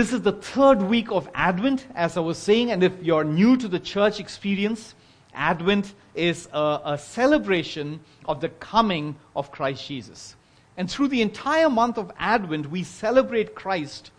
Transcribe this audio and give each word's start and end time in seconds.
This 0.00 0.14
is 0.14 0.22
the 0.22 0.32
third 0.32 0.80
week 0.80 1.12
of 1.12 1.28
Advent, 1.34 1.86
as 1.94 2.16
I 2.16 2.20
was 2.20 2.38
saying, 2.38 2.70
and 2.70 2.82
if 2.82 3.02
you're 3.02 3.22
new 3.22 3.58
to 3.58 3.68
the 3.68 3.78
church 3.78 4.18
experience, 4.18 4.94
Advent 5.34 5.92
is 6.14 6.48
a, 6.54 6.80
a, 6.86 6.96
celebration 6.96 8.00
of 8.24 8.40
the 8.40 8.48
coming 8.48 9.16
of 9.36 9.52
Christ 9.52 9.86
Jesus. 9.86 10.36
And 10.78 10.90
through 10.90 11.08
the 11.08 11.20
entire 11.20 11.68
month 11.68 11.98
of 11.98 12.12
Advent, 12.18 12.70
we 12.70 12.82
celebrate 12.82 13.54
Christ 13.54 14.10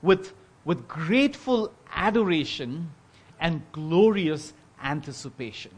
with, 0.00 0.32
with 0.64 0.86
grateful 0.86 1.72
adoration 1.92 2.92
and 3.40 3.62
glorious 3.72 4.52
anticipation. 4.80 5.72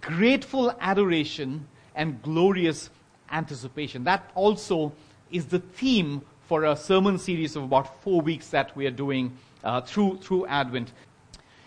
Grateful 0.00 0.74
adoration 0.80 1.68
and 1.94 2.20
glorious 2.20 2.90
anticipation. 3.30 4.02
That 4.02 4.28
also 4.34 4.92
is 5.30 5.46
the 5.46 5.60
theme 5.60 6.22
for 6.46 6.64
a 6.64 6.76
sermon 6.76 7.18
series 7.18 7.56
of 7.56 7.64
about 7.64 8.02
four 8.02 8.20
weeks 8.20 8.48
that 8.50 8.74
we 8.76 8.86
are 8.86 8.90
doing 8.92 9.36
uh, 9.64 9.80
through, 9.80 10.18
through 10.18 10.46
Advent. 10.46 10.92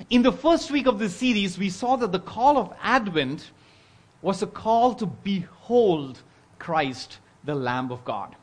In 0.10 0.22
the 0.22 0.32
first 0.32 0.72
week 0.72 0.88
of 0.88 1.00
this 1.00 1.16
series, 1.16 1.58
we 1.58 1.70
saw 1.70 1.98
that 1.98 2.14
the 2.14 2.20
call 2.20 2.58
of 2.58 2.74
Advent 2.82 3.52
was 4.22 4.42
a 4.42 4.48
call 4.48 4.96
to 4.96 5.06
behold 5.06 6.22
Christ, 6.60 7.20
the 7.44 7.56
Lamb 7.56 7.92
of 7.92 8.06
God. 8.06 8.36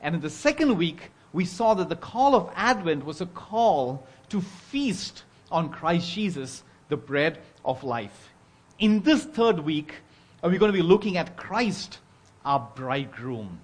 And 0.00 0.14
in 0.14 0.20
the 0.20 0.30
second 0.30 0.78
week, 0.78 1.10
we 1.32 1.44
saw 1.44 1.74
that 1.74 1.88
the 1.88 1.96
call 1.96 2.36
of 2.36 2.52
Advent 2.54 3.04
was 3.04 3.20
a 3.20 3.26
call 3.26 4.06
to 4.28 4.40
feast 4.40 5.24
on 5.50 5.70
Christ 5.70 6.08
Jesus, 6.08 6.62
the 6.88 6.96
bread 6.96 7.38
of 7.64 7.82
life. 7.82 8.30
In 8.78 9.02
this 9.02 9.24
third 9.24 9.58
week, 9.58 9.94
we're 10.42 10.58
going 10.58 10.72
to 10.72 10.78
be 10.78 10.82
looking 10.82 11.16
at 11.16 11.36
Christ, 11.36 11.98
our 12.44 12.70
bridegroom. 12.76 13.58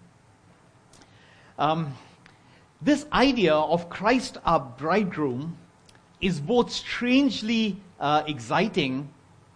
Um, 1.58 1.94
this 2.82 3.06
idea 3.12 3.54
of 3.54 3.88
Christ 3.88 4.38
our 4.44 4.60
bridegroom 4.60 5.56
is 6.20 6.40
both 6.40 6.70
strangely 6.70 7.76
uh, 8.00 8.22
exciting 8.26 9.08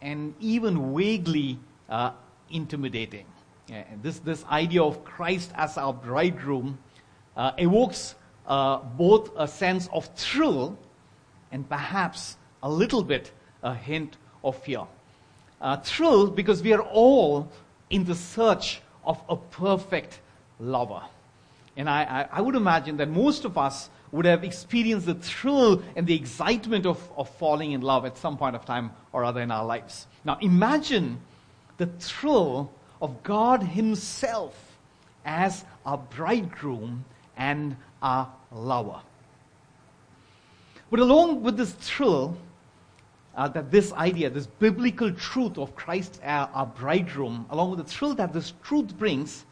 and 0.03 0.35
even 0.41 0.95
vaguely 0.95 1.59
uh, 1.89 2.13
intimidating. 2.51 3.27
Yeah, 3.69 3.85
this, 4.03 4.19
this 4.21 4.45
idea 4.47 4.83
of 4.83 5.05
Christ 5.05 5.53
as 5.55 5.77
our 5.79 5.93
bridegroom 5.93 6.79
uh, 7.37 7.53
evokes 7.59 8.15
uh, 8.47 8.79
both 8.79 9.31
a 9.37 9.47
sense 9.47 9.89
of 9.93 10.07
thrill 10.17 10.77
and 11.53 11.69
perhaps 11.69 12.37
a 12.63 12.71
little 12.71 13.03
bit 13.03 13.33
a 13.63 13.75
hint 13.75 14.17
of 14.43 14.57
fear. 14.63 14.85
Uh, 15.61 15.77
thrill 15.77 16.29
because 16.29 16.63
we 16.63 16.73
are 16.73 16.83
all 16.83 17.51
in 17.91 18.05
the 18.05 18.15
search 18.15 18.81
of 19.05 19.23
a 19.29 19.37
perfect 19.37 20.21
lover. 20.59 21.03
And 21.77 21.89
I, 21.89 22.03
I, 22.03 22.39
I, 22.39 22.41
would 22.41 22.57
imagine 22.57 22.97
that 22.99 23.09
most 23.09 23.45
of 23.45 23.57
us 23.57 23.91
would 24.13 24.25
have 24.25 24.43
experienced 24.45 25.07
the 25.07 25.15
thrill 25.15 25.83
and 25.95 26.07
the 26.07 26.15
excitement 26.15 26.85
of, 26.85 26.99
of 27.17 27.29
falling 27.37 27.73
in 27.73 27.81
love 27.81 28.05
at 28.05 28.19
some 28.19 28.37
point 28.37 28.57
of 28.57 28.65
time 28.65 28.91
or 29.13 29.25
other 29.25 29.41
in 29.41 29.51
our 29.51 29.65
lives. 29.65 30.07
Now 30.25 30.37
imagine 30.41 31.21
the 31.77 31.87
thrill 31.87 32.73
of 33.01 33.23
God 33.23 33.63
Himself 33.63 34.55
as 35.25 35.65
our 35.87 35.99
bridegroom 35.99 37.05
and 37.37 37.77
our 38.03 38.31
lover. 38.51 39.01
But 40.91 41.01
along 41.01 41.43
with 41.43 41.57
this 41.57 41.73
thrill, 41.73 42.37
uh, 43.37 43.49
that 43.49 43.71
this 43.71 43.93
idea, 43.93 44.29
this 44.29 44.47
biblical 44.47 45.13
truth 45.13 45.57
of 45.57 45.75
Christ, 45.77 46.21
our, 46.25 46.51
our 46.53 46.67
bridegroom, 46.67 47.47
along 47.51 47.71
with 47.71 47.79
the 47.79 47.85
thrill 47.85 48.15
that 48.15 48.33
this 48.33 48.53
truth 48.65 48.99
brings, 48.99 49.45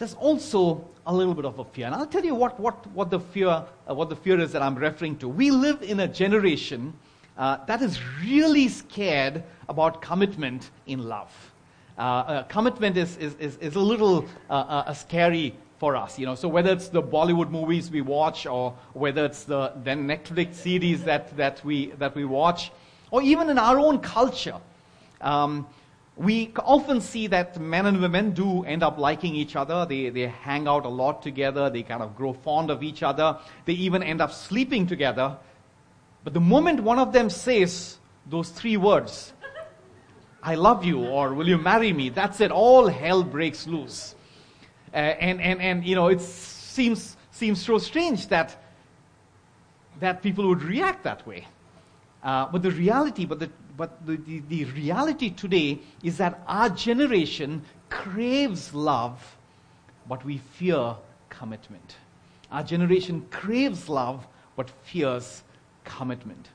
there's 0.00 0.14
also 0.14 0.82
a 1.06 1.14
little 1.14 1.34
bit 1.34 1.44
of 1.44 1.58
a 1.58 1.64
fear. 1.64 1.84
And 1.84 1.94
I'll 1.94 2.06
tell 2.06 2.24
you 2.24 2.34
what, 2.34 2.58
what, 2.58 2.86
what, 2.88 3.10
the, 3.10 3.20
fear, 3.20 3.48
uh, 3.48 3.94
what 3.94 4.08
the 4.08 4.16
fear 4.16 4.40
is 4.40 4.50
that 4.52 4.62
I'm 4.62 4.74
referring 4.74 5.18
to. 5.18 5.28
We 5.28 5.50
live 5.50 5.82
in 5.82 6.00
a 6.00 6.08
generation 6.08 6.94
uh, 7.36 7.58
that 7.66 7.82
is 7.82 8.00
really 8.24 8.68
scared 8.68 9.44
about 9.68 10.00
commitment 10.00 10.70
in 10.86 11.06
love. 11.06 11.30
Uh, 11.98 12.00
uh 12.00 12.42
commitment 12.44 12.96
is, 12.96 13.18
is, 13.18 13.34
is, 13.34 13.58
is, 13.58 13.74
a 13.74 13.80
little 13.80 14.24
uh, 14.48 14.52
uh, 14.52 14.94
scary 14.94 15.54
for 15.78 15.94
us. 15.96 16.18
You 16.18 16.24
know, 16.24 16.34
so 16.34 16.48
whether 16.48 16.72
it's 16.72 16.88
the 16.88 17.02
Bollywood 17.02 17.50
movies 17.50 17.90
we 17.90 18.00
watch, 18.00 18.46
or 18.46 18.74
whether 18.94 19.26
it's 19.26 19.44
the, 19.44 19.74
the 19.84 19.90
Netflix 19.90 20.54
series 20.54 21.04
that, 21.04 21.36
that, 21.36 21.62
we, 21.62 21.90
that 21.98 22.14
we 22.14 22.24
watch, 22.24 22.72
or 23.10 23.20
even 23.20 23.50
in 23.50 23.58
our 23.58 23.78
own 23.78 23.98
culture, 23.98 24.56
um, 25.20 25.66
we 26.20 26.52
often 26.58 27.00
see 27.00 27.28
that 27.28 27.58
men 27.58 27.86
and 27.86 27.98
women 27.98 28.32
do 28.32 28.62
end 28.64 28.82
up 28.82 28.98
liking 28.98 29.34
each 29.34 29.56
other. 29.56 29.86
They, 29.86 30.10
they 30.10 30.26
hang 30.26 30.68
out 30.68 30.84
a 30.84 30.88
lot 30.88 31.22
together. 31.22 31.70
They 31.70 31.82
kind 31.82 32.02
of 32.02 32.14
grow 32.14 32.34
fond 32.34 32.70
of 32.70 32.82
each 32.82 33.02
other. 33.02 33.38
They 33.64 33.72
even 33.72 34.02
end 34.02 34.20
up 34.20 34.30
sleeping 34.30 34.86
together. 34.86 35.38
But 36.22 36.34
the 36.34 36.40
moment 36.40 36.82
one 36.82 36.98
of 36.98 37.14
them 37.14 37.30
says 37.30 37.96
those 38.26 38.50
three 38.50 38.76
words, 38.76 39.32
I 40.42 40.56
love 40.56 40.84
you, 40.84 41.06
or 41.06 41.32
will 41.32 41.48
you 41.48 41.56
marry 41.56 41.90
me? 41.90 42.10
That's 42.10 42.42
it. 42.42 42.50
All 42.50 42.86
hell 42.86 43.22
breaks 43.22 43.66
loose. 43.66 44.14
Uh, 44.92 44.96
and, 44.96 45.40
and, 45.40 45.58
and, 45.62 45.86
you 45.86 45.94
know, 45.94 46.08
it 46.08 46.20
seems, 46.20 47.16
seems 47.30 47.64
so 47.64 47.78
strange 47.78 48.28
that, 48.28 48.62
that 50.00 50.22
people 50.22 50.46
would 50.48 50.62
react 50.62 51.02
that 51.04 51.26
way. 51.26 51.46
Uh, 52.22 52.44
but 52.52 52.60
the 52.60 52.70
reality, 52.70 53.24
but, 53.24 53.38
the, 53.38 53.50
but 53.80 54.04
the, 54.04 54.16
the, 54.16 54.40
the 54.40 54.64
reality 54.66 55.30
today 55.30 55.78
is 56.02 56.18
that 56.18 56.42
our 56.46 56.68
generation 56.68 57.62
craves 57.88 58.74
love, 58.74 59.38
but 60.06 60.22
we 60.22 60.36
fear 60.36 60.96
commitment. 61.30 61.96
Our 62.52 62.62
generation 62.62 63.26
craves 63.30 63.88
love, 63.88 64.26
but 64.54 64.68
fears 64.68 65.42
commitment. 65.84 66.50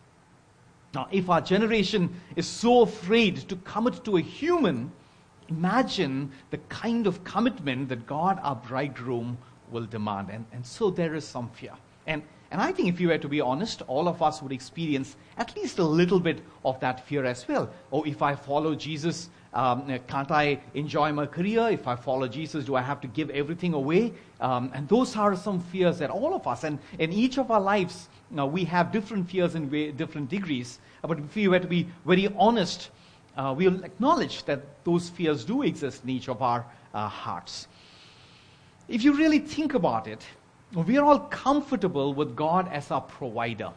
Now, 0.93 1.07
if 1.09 1.27
our 1.27 1.41
generation 1.41 2.13
is 2.35 2.45
so 2.45 2.81
afraid 2.81 3.37
to 3.49 3.55
commit 3.55 4.05
to 4.05 4.17
a 4.17 4.21
human, 4.21 4.91
imagine 5.49 6.31
the 6.51 6.59
kind 6.69 7.07
of 7.07 7.23
commitment 7.23 7.89
that 7.89 8.05
God, 8.05 8.39
our 8.43 8.55
bridegroom, 8.55 9.39
will 9.71 9.87
demand. 9.87 10.29
And, 10.29 10.45
and 10.51 10.63
so 10.63 10.91
there 10.91 11.15
is 11.15 11.25
some 11.25 11.49
fear. 11.49 11.73
And, 12.05 12.21
and 12.51 12.61
I 12.61 12.71
think 12.71 12.89
if 12.89 12.99
you 12.99 13.09
were 13.09 13.17
to 13.17 13.27
be 13.27 13.41
honest, 13.41 13.81
all 13.87 14.07
of 14.07 14.21
us 14.21 14.41
would 14.41 14.51
experience 14.51 15.15
at 15.37 15.55
least 15.55 15.79
a 15.79 15.83
little 15.83 16.19
bit 16.19 16.41
of 16.63 16.79
that 16.79 17.05
fear 17.07 17.25
as 17.25 17.47
well. 17.47 17.69
Oh, 17.91 18.03
if 18.03 18.21
I 18.21 18.35
follow 18.35 18.75
Jesus, 18.75 19.29
um, 19.53 19.87
can't 20.07 20.31
I 20.31 20.59
enjoy 20.73 21.11
my 21.13 21.25
career? 21.25 21.69
If 21.69 21.87
I 21.87 21.95
follow 21.95 22.27
Jesus, 22.27 22.65
do 22.65 22.75
I 22.75 22.81
have 22.81 22.99
to 23.01 23.07
give 23.07 23.29
everything 23.29 23.73
away? 23.73 24.13
Um, 24.41 24.71
and 24.73 24.87
those 24.89 25.15
are 25.15 25.35
some 25.35 25.61
fears 25.61 25.99
that 25.99 26.09
all 26.09 26.33
of 26.33 26.45
us, 26.45 26.63
and 26.63 26.77
in 26.99 27.13
each 27.13 27.37
of 27.37 27.49
our 27.51 27.61
lives, 27.61 28.09
you 28.29 28.37
know, 28.37 28.45
we 28.45 28.65
have 28.65 28.91
different 28.91 29.29
fears 29.29 29.55
in 29.55 29.95
different 29.95 30.29
degrees. 30.29 30.79
But 31.01 31.19
if 31.19 31.35
we 31.35 31.47
were 31.47 31.59
to 31.59 31.67
be 31.67 31.87
very 32.05 32.27
honest, 32.37 32.89
uh, 33.37 33.53
we'll 33.57 33.83
acknowledge 33.83 34.43
that 34.45 34.61
those 34.83 35.09
fears 35.09 35.45
do 35.45 35.63
exist 35.63 36.03
in 36.03 36.09
each 36.09 36.29
of 36.29 36.41
our 36.41 36.65
uh, 36.93 37.07
hearts. 37.07 37.67
If 38.87 39.03
you 39.03 39.13
really 39.13 39.39
think 39.39 39.73
about 39.73 40.07
it, 40.07 40.25
we 40.73 40.97
are 40.97 41.05
all 41.05 41.19
comfortable 41.19 42.13
with 42.13 42.35
God 42.35 42.67
as 42.71 42.91
our 42.91 43.01
provider. 43.01 43.71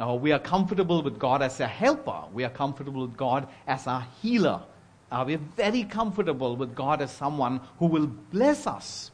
Uh, 0.00 0.14
we 0.14 0.32
are 0.32 0.38
comfortable 0.38 1.02
with 1.02 1.18
God 1.18 1.42
as 1.42 1.60
a 1.60 1.66
helper. 1.66 2.22
We 2.32 2.44
are 2.44 2.50
comfortable 2.50 3.02
with 3.02 3.16
God 3.16 3.48
as 3.66 3.86
our 3.86 4.06
healer. 4.22 4.62
Uh, 5.10 5.24
we 5.26 5.34
are 5.34 5.40
very 5.56 5.84
comfortable 5.84 6.56
with 6.56 6.74
God 6.74 7.02
as 7.02 7.10
someone 7.10 7.60
who 7.78 7.86
will 7.86 8.06
bless 8.06 8.66
us. 8.66 9.10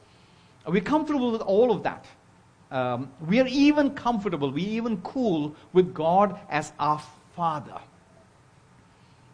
We're 0.66 0.82
comfortable 0.82 1.32
with 1.32 1.40
all 1.40 1.72
of 1.72 1.82
that. 1.82 2.04
Um, 2.70 3.10
we 3.26 3.40
are 3.40 3.46
even 3.46 3.94
comfortable, 3.94 4.50
we're 4.50 4.68
even 4.68 5.00
cool 5.00 5.56
with 5.72 5.94
God 5.94 6.38
as 6.50 6.72
our 6.78 7.02
Father. 7.34 7.80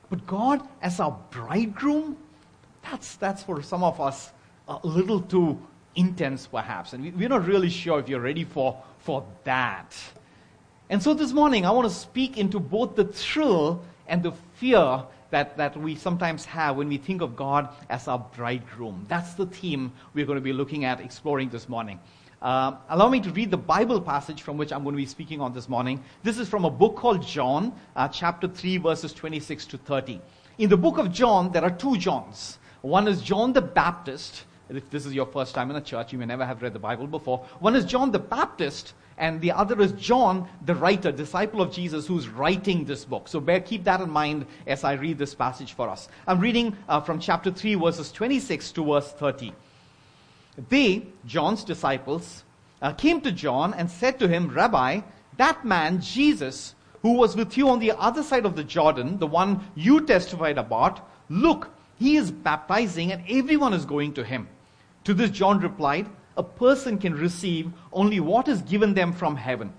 But 0.09 0.27
God 0.27 0.67
as 0.81 1.01
our 1.01 1.19
bridegroom, 1.31 2.17
that's, 2.83 3.17
that's 3.17 3.43
for 3.43 3.61
some 3.62 3.83
of 3.83 4.01
us 4.01 4.31
a 4.69 4.79
little 4.85 5.21
too 5.21 5.61
intense, 5.97 6.47
perhaps. 6.47 6.93
And 6.93 7.15
we, 7.16 7.27
are 7.27 7.28
not 7.28 7.47
really 7.47 7.71
sure 7.71 7.99
if 7.99 8.09
you're 8.09 8.21
ready 8.21 8.44
for, 8.44 8.82
for 8.99 9.25
that. 9.44 9.94
And 10.91 11.02
so 11.02 11.14
this 11.14 11.32
morning, 11.32 11.64
I 11.64 11.70
want 11.70 11.88
to 11.88 11.94
speak 11.94 12.37
into 12.37 12.61
both 12.61 12.96
the 12.96 13.05
thrill 13.05 13.82
and 14.06 14.23
the 14.23 14.32
fear 14.56 15.05
that, 15.31 15.56
that 15.56 15.76
we 15.76 15.96
sometimes 15.96 16.44
have 16.44 16.76
when 16.76 16.88
we 16.88 16.99
think 16.99 17.23
of 17.23 17.35
God 17.35 17.69
as 17.88 18.06
our 18.06 18.19
bridegroom. 18.19 19.06
That's 19.08 19.35
the 19.35 19.46
theme 19.46 19.93
we're 20.12 20.26
going 20.26 20.37
to 20.37 20.43
be 20.43 20.52
looking 20.52 20.85
at, 20.85 21.00
exploring 21.00 21.49
this 21.49 21.69
morning. 21.69 21.99
Uh, 22.43 22.76
allow 22.90 23.08
me 23.08 23.20
to 23.20 23.31
read 23.31 23.50
the 23.50 23.56
Bible 23.56 24.00
passage 24.00 24.43
from 24.43 24.58
which 24.58 24.70
I'm 24.70 24.82
going 24.82 24.94
to 24.94 24.99
be 24.99 25.06
speaking 25.06 25.40
on 25.40 25.55
this 25.55 25.69
morning. 25.69 26.05
This 26.23 26.38
is 26.38 26.49
from 26.49 26.67
a 26.67 26.70
book 26.70 26.94
called 26.94 27.26
John, 27.26 27.73
uh, 27.97 28.06
chapter 28.08 28.47
3, 28.47 28.76
verses 28.76 29.14
26 29.14 29.64
to 29.67 29.79
30. 29.79 30.20
In 30.58 30.69
the 30.69 30.76
book 30.76 30.99
of 30.99 31.11
John, 31.11 31.50
there 31.52 31.64
are 31.64 31.70
two 31.70 31.97
Johns. 31.97 32.58
One 32.82 33.08
is 33.08 33.23
John 33.23 33.55
the 33.55 33.62
Baptist. 33.62 34.44
If 34.69 34.88
this 34.90 35.05
is 35.05 35.12
your 35.12 35.26
first 35.26 35.55
time 35.55 35.70
in 35.70 35.76
a 35.76 35.81
church, 35.81 36.12
you 36.12 36.19
may 36.19 36.26
never 36.26 36.44
have 36.44 36.62
read 36.62 36.72
the 36.72 36.78
Bible 36.78 37.06
before. 37.06 37.44
One 37.61 37.76
is 37.76 37.84
John 37.84 38.11
the 38.11 38.19
Baptist, 38.19 38.94
and 39.19 39.40
the 39.40 39.52
other 39.52 39.81
is 39.81 39.93
John, 39.93 40.49
the 40.64 40.75
writer, 40.75 41.12
disciple 41.12 41.61
of 41.61 41.70
Jesus, 41.70 42.06
who's 42.06 42.28
writing 42.28 42.84
this 42.84 43.05
book. 43.05 43.28
So 43.28 43.40
bear, 43.40 43.61
keep 43.61 43.84
that 43.84 44.00
in 44.00 44.11
mind 44.11 44.46
as 44.66 44.82
I 44.82 44.94
read 44.94 45.19
this 45.19 45.34
passage 45.34 45.75
for 45.75 45.88
us. 45.88 46.08
I'm 46.26 46.40
reading 46.40 46.76
uh, 46.88 47.00
from 47.00 47.20
chapter 47.20 47.50
3, 47.50 47.75
verses 47.75 48.11
26 48.11 48.72
to 48.72 48.84
verse 48.84 49.12
30. 49.12 49.52
They, 50.70 51.06
John's 51.26 51.62
disciples, 51.62 52.44
uh, 52.81 52.93
came 52.93 53.20
to 53.20 53.32
John 53.32 53.75
and 53.75 53.90
said 53.90 54.19
to 54.19 54.28
him, 54.28 54.49
Rabbi, 54.49 55.00
that 55.37 55.64
man, 55.64 56.00
Jesus, 56.00 56.75
who 57.02 57.12
was 57.12 57.37
with 57.37 57.56
you 57.58 57.69
on 57.69 57.81
the 57.81 57.93
other 57.93 58.22
side 58.22 58.46
of 58.46 58.56
the 58.56 58.64
Jordan, 58.64 59.19
the 59.19 59.26
one 59.26 59.69
you 59.75 60.00
testified 60.06 60.58
about, 60.58 61.06
look, 61.28 61.70
he 61.99 62.16
is 62.16 62.31
baptizing 62.31 63.12
and 63.12 63.22
everyone 63.28 63.75
is 63.75 63.84
going 63.84 64.14
to 64.14 64.25
him. 64.25 64.49
To 65.05 65.15
this, 65.15 65.31
John 65.31 65.61
replied, 65.61 66.09
A 66.37 66.43
person 66.43 66.99
can 66.99 67.15
receive 67.15 67.73
only 67.93 68.21
what 68.21 68.49
is 68.49 68.62
given 68.62 68.95
them 68.95 69.12
from 69.12 69.37
heaven. 69.37 69.73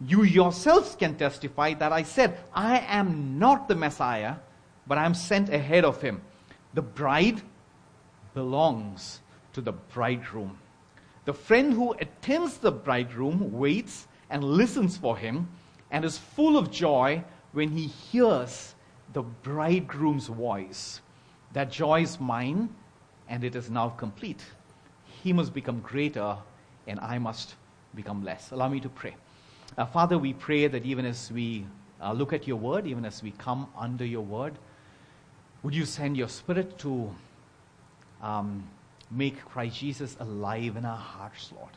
You 0.00 0.22
yourselves 0.22 0.94
can 0.94 1.16
testify 1.16 1.74
that 1.74 1.92
I 1.92 2.02
said, 2.02 2.38
I 2.54 2.78
am 2.80 3.38
not 3.38 3.68
the 3.68 3.74
Messiah, 3.74 4.36
but 4.86 4.98
I 4.98 5.04
am 5.04 5.14
sent 5.14 5.48
ahead 5.48 5.84
of 5.84 6.00
him. 6.00 6.22
The 6.74 6.82
bride 6.82 7.42
belongs 8.34 9.20
to 9.52 9.60
the 9.60 9.72
bridegroom. 9.72 10.58
The 11.24 11.32
friend 11.34 11.72
who 11.72 11.92
attends 11.94 12.58
the 12.58 12.72
bridegroom 12.72 13.52
waits 13.52 14.06
and 14.30 14.44
listens 14.44 14.96
for 14.96 15.16
him 15.16 15.48
and 15.90 16.04
is 16.04 16.18
full 16.18 16.56
of 16.56 16.70
joy 16.70 17.24
when 17.52 17.70
he 17.70 17.86
hears 17.86 18.74
the 19.12 19.22
bridegroom's 19.22 20.28
voice. 20.28 21.00
That 21.52 21.72
joy 21.72 22.02
is 22.02 22.20
mine, 22.20 22.68
and 23.28 23.44
it 23.44 23.54
is 23.54 23.70
now 23.70 23.90
complete. 23.90 24.42
He 25.22 25.32
must 25.32 25.52
become 25.52 25.80
greater, 25.80 26.36
and 26.86 26.98
I 27.00 27.18
must 27.18 27.54
become 27.94 28.24
less. 28.24 28.50
Allow 28.52 28.68
me 28.68 28.80
to 28.80 28.88
pray. 28.88 29.16
Uh, 29.76 29.84
Father, 29.86 30.18
we 30.18 30.32
pray 30.32 30.66
that 30.66 30.84
even 30.84 31.04
as 31.04 31.30
we 31.30 31.66
uh, 32.00 32.12
look 32.12 32.32
at 32.32 32.46
your 32.46 32.56
word, 32.56 32.86
even 32.86 33.04
as 33.04 33.22
we 33.22 33.32
come 33.32 33.68
under 33.76 34.04
your 34.04 34.24
word, 34.24 34.54
would 35.62 35.74
you 35.74 35.84
send 35.84 36.16
your 36.16 36.28
spirit 36.28 36.78
to 36.78 37.10
um, 38.22 38.68
make 39.10 39.44
Christ 39.44 39.78
Jesus 39.78 40.16
alive 40.20 40.76
in 40.76 40.84
our 40.84 40.96
hearts, 40.96 41.52
Lord? 41.54 41.72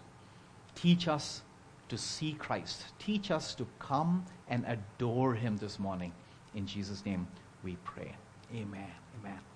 Teach 0.75 1.07
us 1.07 1.41
to 1.89 1.97
see 1.97 2.33
Christ. 2.33 2.85
Teach 2.99 3.31
us 3.31 3.53
to 3.55 3.67
come 3.79 4.25
and 4.47 4.65
adore 4.67 5.33
him 5.33 5.57
this 5.57 5.79
morning. 5.79 6.13
In 6.55 6.65
Jesus' 6.65 7.05
name 7.05 7.27
we 7.63 7.77
pray. 7.83 8.15
Amen. 8.53 8.87
Amen. 9.19 9.50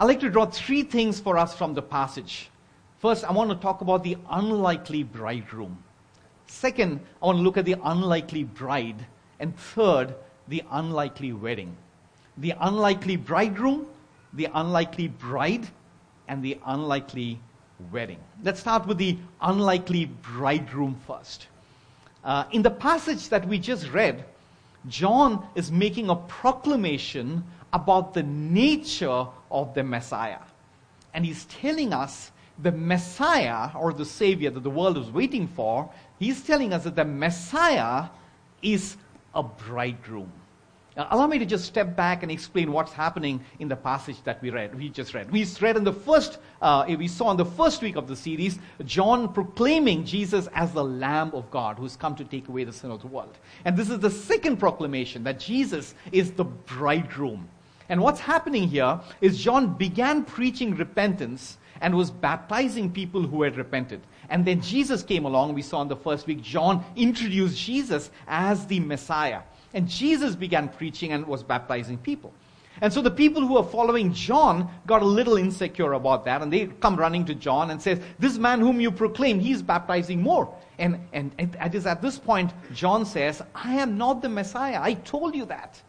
I'd 0.00 0.04
like 0.04 0.20
to 0.20 0.30
draw 0.30 0.46
three 0.46 0.84
things 0.84 1.18
for 1.18 1.36
us 1.36 1.56
from 1.56 1.74
the 1.74 1.82
passage. 1.82 2.50
First, 3.00 3.24
I 3.24 3.32
want 3.32 3.50
to 3.50 3.56
talk 3.56 3.80
about 3.80 4.04
the 4.04 4.16
unlikely 4.30 5.02
bridegroom. 5.02 5.82
Second, 6.46 7.00
I 7.20 7.26
want 7.26 7.38
to 7.38 7.42
look 7.42 7.56
at 7.56 7.64
the 7.64 7.74
unlikely 7.82 8.44
bride. 8.44 9.04
And 9.40 9.56
third, 9.56 10.14
the 10.46 10.62
unlikely 10.70 11.32
wedding. 11.32 11.76
The 12.36 12.54
unlikely 12.60 13.16
bridegroom, 13.16 13.86
the 14.32 14.48
unlikely 14.54 15.08
bride, 15.08 15.66
and 16.28 16.44
the 16.44 16.60
unlikely 16.64 17.40
wedding. 17.90 18.20
Let's 18.44 18.60
start 18.60 18.86
with 18.86 18.98
the 18.98 19.18
unlikely 19.40 20.04
bridegroom 20.04 20.96
first. 21.08 21.48
Uh, 22.22 22.44
in 22.52 22.62
the 22.62 22.70
passage 22.70 23.30
that 23.30 23.48
we 23.48 23.58
just 23.58 23.90
read, 23.90 24.24
John 24.86 25.44
is 25.56 25.72
making 25.72 26.08
a 26.08 26.14
proclamation 26.14 27.42
about 27.72 28.14
the 28.14 28.22
nature 28.22 29.26
of 29.50 29.74
the 29.74 29.82
Messiah. 29.82 30.40
And 31.14 31.24
he's 31.24 31.44
telling 31.46 31.92
us 31.92 32.30
the 32.58 32.72
Messiah, 32.72 33.70
or 33.76 33.92
the 33.92 34.04
Savior 34.04 34.50
that 34.50 34.62
the 34.62 34.70
world 34.70 34.98
is 34.98 35.10
waiting 35.10 35.46
for, 35.46 35.88
he's 36.18 36.42
telling 36.42 36.72
us 36.72 36.84
that 36.84 36.96
the 36.96 37.04
Messiah 37.04 38.06
is 38.62 38.96
a 39.34 39.42
bridegroom. 39.42 40.32
Now, 40.96 41.06
allow 41.12 41.28
me 41.28 41.38
to 41.38 41.46
just 41.46 41.64
step 41.64 41.94
back 41.94 42.24
and 42.24 42.32
explain 42.32 42.72
what's 42.72 42.92
happening 42.92 43.40
in 43.60 43.68
the 43.68 43.76
passage 43.76 44.16
that 44.24 44.42
we 44.42 44.50
read. 44.50 44.74
We 44.74 44.88
just 44.88 45.14
read. 45.14 45.30
We 45.30 45.46
read 45.60 45.76
in 45.76 45.84
the 45.84 45.92
first, 45.92 46.38
uh, 46.60 46.86
we 46.88 47.06
saw 47.06 47.30
in 47.30 47.36
the 47.36 47.44
first 47.44 47.82
week 47.82 47.94
of 47.94 48.08
the 48.08 48.16
series, 48.16 48.58
John 48.84 49.32
proclaiming 49.32 50.04
Jesus 50.04 50.48
as 50.54 50.72
the 50.72 50.82
Lamb 50.82 51.30
of 51.34 51.48
God 51.52 51.78
who's 51.78 51.96
come 51.96 52.16
to 52.16 52.24
take 52.24 52.48
away 52.48 52.64
the 52.64 52.72
sin 52.72 52.90
of 52.90 53.00
the 53.00 53.06
world. 53.06 53.38
And 53.64 53.76
this 53.76 53.90
is 53.90 54.00
the 54.00 54.10
second 54.10 54.56
proclamation 54.56 55.22
that 55.22 55.38
Jesus 55.38 55.94
is 56.10 56.32
the 56.32 56.44
bridegroom. 56.44 57.48
And 57.88 58.00
what's 58.02 58.20
happening 58.20 58.68
here 58.68 59.00
is 59.20 59.42
John 59.42 59.74
began 59.74 60.24
preaching 60.24 60.74
repentance 60.74 61.58
and 61.80 61.94
was 61.94 62.10
baptizing 62.10 62.90
people 62.90 63.22
who 63.22 63.42
had 63.42 63.56
repented. 63.56 64.00
And 64.30 64.44
then 64.44 64.60
Jesus 64.60 65.02
came 65.02 65.24
along. 65.24 65.54
We 65.54 65.62
saw 65.62 65.80
in 65.82 65.88
the 65.88 65.96
first 65.96 66.26
week, 66.26 66.42
John 66.42 66.84
introduced 66.96 67.58
Jesus 67.58 68.10
as 68.26 68.66
the 68.66 68.80
Messiah. 68.80 69.40
And 69.74 69.88
Jesus 69.88 70.34
began 70.34 70.68
preaching 70.68 71.12
and 71.12 71.26
was 71.26 71.42
baptizing 71.42 71.98
people. 71.98 72.32
And 72.80 72.92
so 72.92 73.02
the 73.02 73.10
people 73.10 73.44
who 73.44 73.56
are 73.56 73.64
following 73.64 74.12
John 74.12 74.70
got 74.86 75.02
a 75.02 75.04
little 75.04 75.36
insecure 75.36 75.94
about 75.94 76.24
that, 76.26 76.42
and 76.42 76.52
they 76.52 76.66
come 76.66 76.96
running 76.96 77.24
to 77.24 77.34
John 77.34 77.70
and 77.70 77.82
says, 77.82 78.00
"This 78.20 78.38
man 78.38 78.60
whom 78.60 78.80
you 78.80 78.92
proclaim, 78.92 79.40
he's 79.40 79.62
baptizing 79.62 80.22
more." 80.22 80.54
And 80.78 81.00
and, 81.12 81.32
it 81.38 81.74
is 81.74 81.86
at 81.86 82.02
this 82.02 82.18
point 82.20 82.52
John 82.72 83.04
says, 83.04 83.42
"I 83.54 83.74
am 83.74 83.98
not 83.98 84.22
the 84.22 84.28
Messiah. 84.28 84.78
I 84.80 84.94
told 84.94 85.34
you 85.34 85.44
that. 85.46 85.82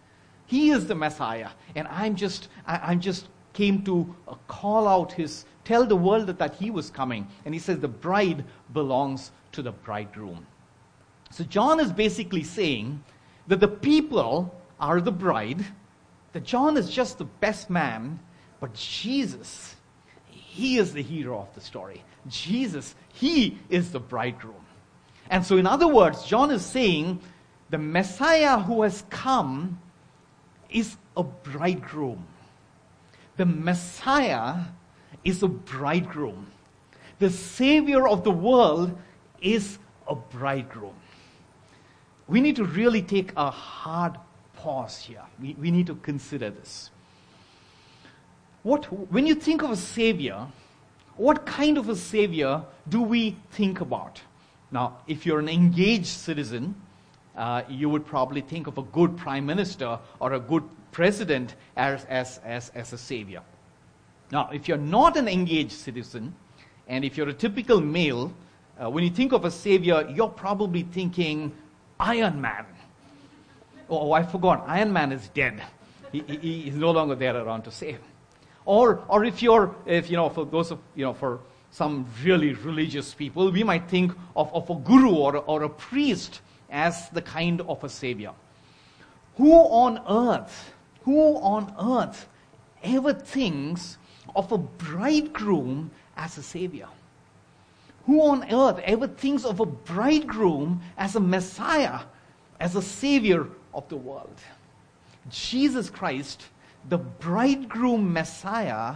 He 0.50 0.72
is 0.72 0.88
the 0.88 0.96
Messiah, 0.96 1.50
and 1.76 1.88
I'm 1.90 2.16
just 2.16 2.48
I, 2.66 2.94
am 2.94 3.00
just 3.00 3.28
came 3.54 3.84
to 3.84 4.16
uh, 4.28 4.34
call 4.48 4.88
out 4.88 5.12
his 5.12 5.46
tell 5.64 5.86
the 5.86 5.96
world 5.96 6.26
that, 6.26 6.40
that 6.40 6.56
he 6.56 6.72
was 6.72 6.90
coming." 6.90 7.28
And 7.46 7.54
he 7.54 7.60
says, 7.60 7.78
"The 7.78 7.88
bride 7.88 8.44
belongs 8.74 9.32
to 9.52 9.62
the 9.62 9.72
bridegroom." 9.72 10.48
So 11.30 11.44
John 11.44 11.80
is 11.80 11.92
basically 11.92 12.44
saying 12.44 13.04
that 13.46 13.60
the 13.60 13.68
people 13.68 14.52
are 14.80 15.00
the 15.00 15.12
bride, 15.12 15.64
that 16.34 16.46
John 16.46 16.78
is 16.78 16.90
just 16.90 17.20
the 17.20 17.26
best 17.26 17.70
man, 17.70 18.20
but 18.60 18.74
Jesus, 18.74 19.76
he 20.26 20.80
is 20.80 20.94
the 20.94 21.04
hero 21.04 21.42
of 21.42 21.54
the 21.54 21.62
story. 21.62 22.04
Jesus, 22.28 22.96
he 23.14 23.60
is 23.70 23.92
the 23.92 24.00
bridegroom. 24.00 24.66
And 25.30 25.46
so, 25.46 25.58
in 25.58 25.68
other 25.68 25.88
words, 25.88 26.26
John 26.26 26.50
is 26.50 26.66
saying 26.66 27.20
the 27.70 27.78
Messiah 27.78 28.58
who 28.58 28.82
has 28.82 29.04
come 29.12 29.80
is 30.70 30.98
a 31.18 31.24
bridegroom. 31.24 32.26
The 33.38 33.46
Messiah 33.46 34.56
is 35.24 35.44
a 35.44 35.48
bridegroom. 35.48 36.48
The 37.20 37.30
Savior 37.30 38.08
of 38.08 38.24
the 38.24 38.32
world 38.32 38.98
is 39.42 39.80
a 40.08 40.16
bridegroom 40.16 40.96
we 42.30 42.40
need 42.40 42.56
to 42.58 42.64
really 42.64 43.02
take 43.02 43.32
a 43.36 43.50
hard 43.50 44.16
pause 44.56 45.00
here. 45.00 45.24
We, 45.42 45.56
we 45.60 45.72
need 45.72 45.88
to 45.88 45.96
consider 45.96 46.52
this. 46.52 46.92
What, 48.64 48.86
when 49.12 49.26
you 49.26 49.36
think 49.36 49.64
of 49.64 49.72
a 49.72 49.76
savior, 49.76 50.48
what 51.16 51.46
kind 51.46 51.78
of 51.78 51.90
a 51.90 51.96
savior 51.96 52.64
do 52.88 53.02
we 53.02 53.36
think 53.52 53.82
about? 53.82 54.22
Now, 54.72 55.00
if 55.08 55.26
you're 55.26 55.40
an 55.40 55.50
engaged 55.50 56.06
citizen, 56.06 56.76
uh, 57.40 57.64
you 57.70 57.90
would 57.90 58.06
probably 58.06 58.42
think 58.42 58.68
of 58.68 58.78
a 58.78 58.84
good 58.84 59.16
prime 59.16 59.46
minister 59.46 59.98
or 60.20 60.34
a 60.34 60.40
good 60.40 60.64
president 60.92 61.56
as, 61.78 62.04
as, 62.06 62.40
as, 62.44 62.70
as 62.76 62.92
a 62.92 62.98
savior. 62.98 63.42
Now, 64.30 64.50
if 64.52 64.68
you're 64.68 64.78
not 64.78 65.16
an 65.16 65.30
engaged 65.30 65.72
citizen, 65.72 66.36
and 66.90 67.06
if 67.06 67.16
you're 67.16 67.30
a 67.30 67.34
typical 67.34 67.80
male, 67.80 68.34
uh, 68.78 68.90
when 68.90 69.06
you 69.06 69.10
think 69.10 69.32
of 69.32 69.46
a 69.46 69.52
savior, 69.52 70.08
you're 70.14 70.30
probably 70.30 70.84
thinking 70.84 71.54
Iron 72.00 72.42
Man. 72.42 72.66
Oh, 73.90 74.12
I 74.12 74.24
forgot. 74.24 74.66
Iron 74.68 74.92
Man 74.92 75.14
is 75.14 75.30
dead. 75.30 75.64
He, 76.12 76.20
he, 76.28 76.62
he's 76.64 76.76
no 76.76 76.92
longer 76.92 77.16
there 77.16 77.38
around 77.38 77.64
to 77.64 77.72
save. 77.72 78.00
Or, 78.66 79.02
or 79.08 79.24
if 79.24 79.42
you're, 79.42 79.74
if 79.86 80.10
you 80.10 80.18
know, 80.18 80.30
for 80.30 80.46
those 80.46 80.72
of, 80.72 80.80
you 80.94 81.06
know, 81.06 81.14
for 81.14 81.40
some 81.72 82.06
really 82.22 82.54
religious 82.54 83.14
people, 83.14 83.50
we 83.50 83.64
might 83.64 83.88
think 83.88 84.12
of, 84.36 84.54
of 84.54 84.70
a 84.70 84.76
guru 84.76 85.16
or, 85.16 85.38
or 85.38 85.64
a 85.64 85.70
priest 85.70 86.42
as 86.72 87.10
the 87.10 87.22
kind 87.22 87.62
of 87.62 87.84
a 87.84 87.90
savior. 87.90 88.32
Who 89.38 89.54
on 89.54 90.02
earth, 90.08 90.74
who 91.04 91.38
on 91.38 91.74
earth 91.80 92.28
ever 92.84 93.14
thinks 93.14 93.98
of 94.36 94.52
a 94.52 94.58
bridegroom 94.58 95.92
as 96.18 96.38
a 96.38 96.44
savior? 96.44 96.88
Who 98.06 98.22
on 98.22 98.52
earth 98.52 98.80
ever 98.86 99.08
thinks 99.08 99.46
of 99.46 99.60
a 99.60 99.66
bridegroom 99.66 100.82
as 100.98 101.16
a 101.16 101.20
Messiah, 101.20 102.00
as 102.60 102.76
a 102.76 102.82
Savior 102.82 103.46
of 103.72 103.88
the 103.88 103.98
world? 103.98 104.36
Jesus 105.30 105.92
Christ, 105.92 106.46
the 106.90 106.98
bridegroom 106.98 108.12
Messiah, 108.12 108.96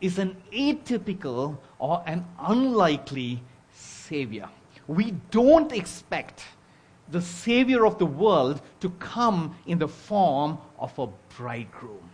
is 0.00 0.18
an 0.18 0.36
atypical 0.54 1.58
or 1.78 2.02
an 2.06 2.24
unlikely 2.38 3.42
Savior. 3.74 4.48
We 4.86 5.10
don't 5.30 5.72
expect 5.72 6.44
the 7.10 7.22
Savior 7.22 7.86
of 7.86 7.98
the 7.98 8.06
world 8.06 8.60
to 8.80 8.90
come 8.90 9.56
in 9.66 9.78
the 9.78 9.88
form 9.88 10.58
of 10.78 10.98
a 10.98 11.08
bridegroom. 11.36 12.10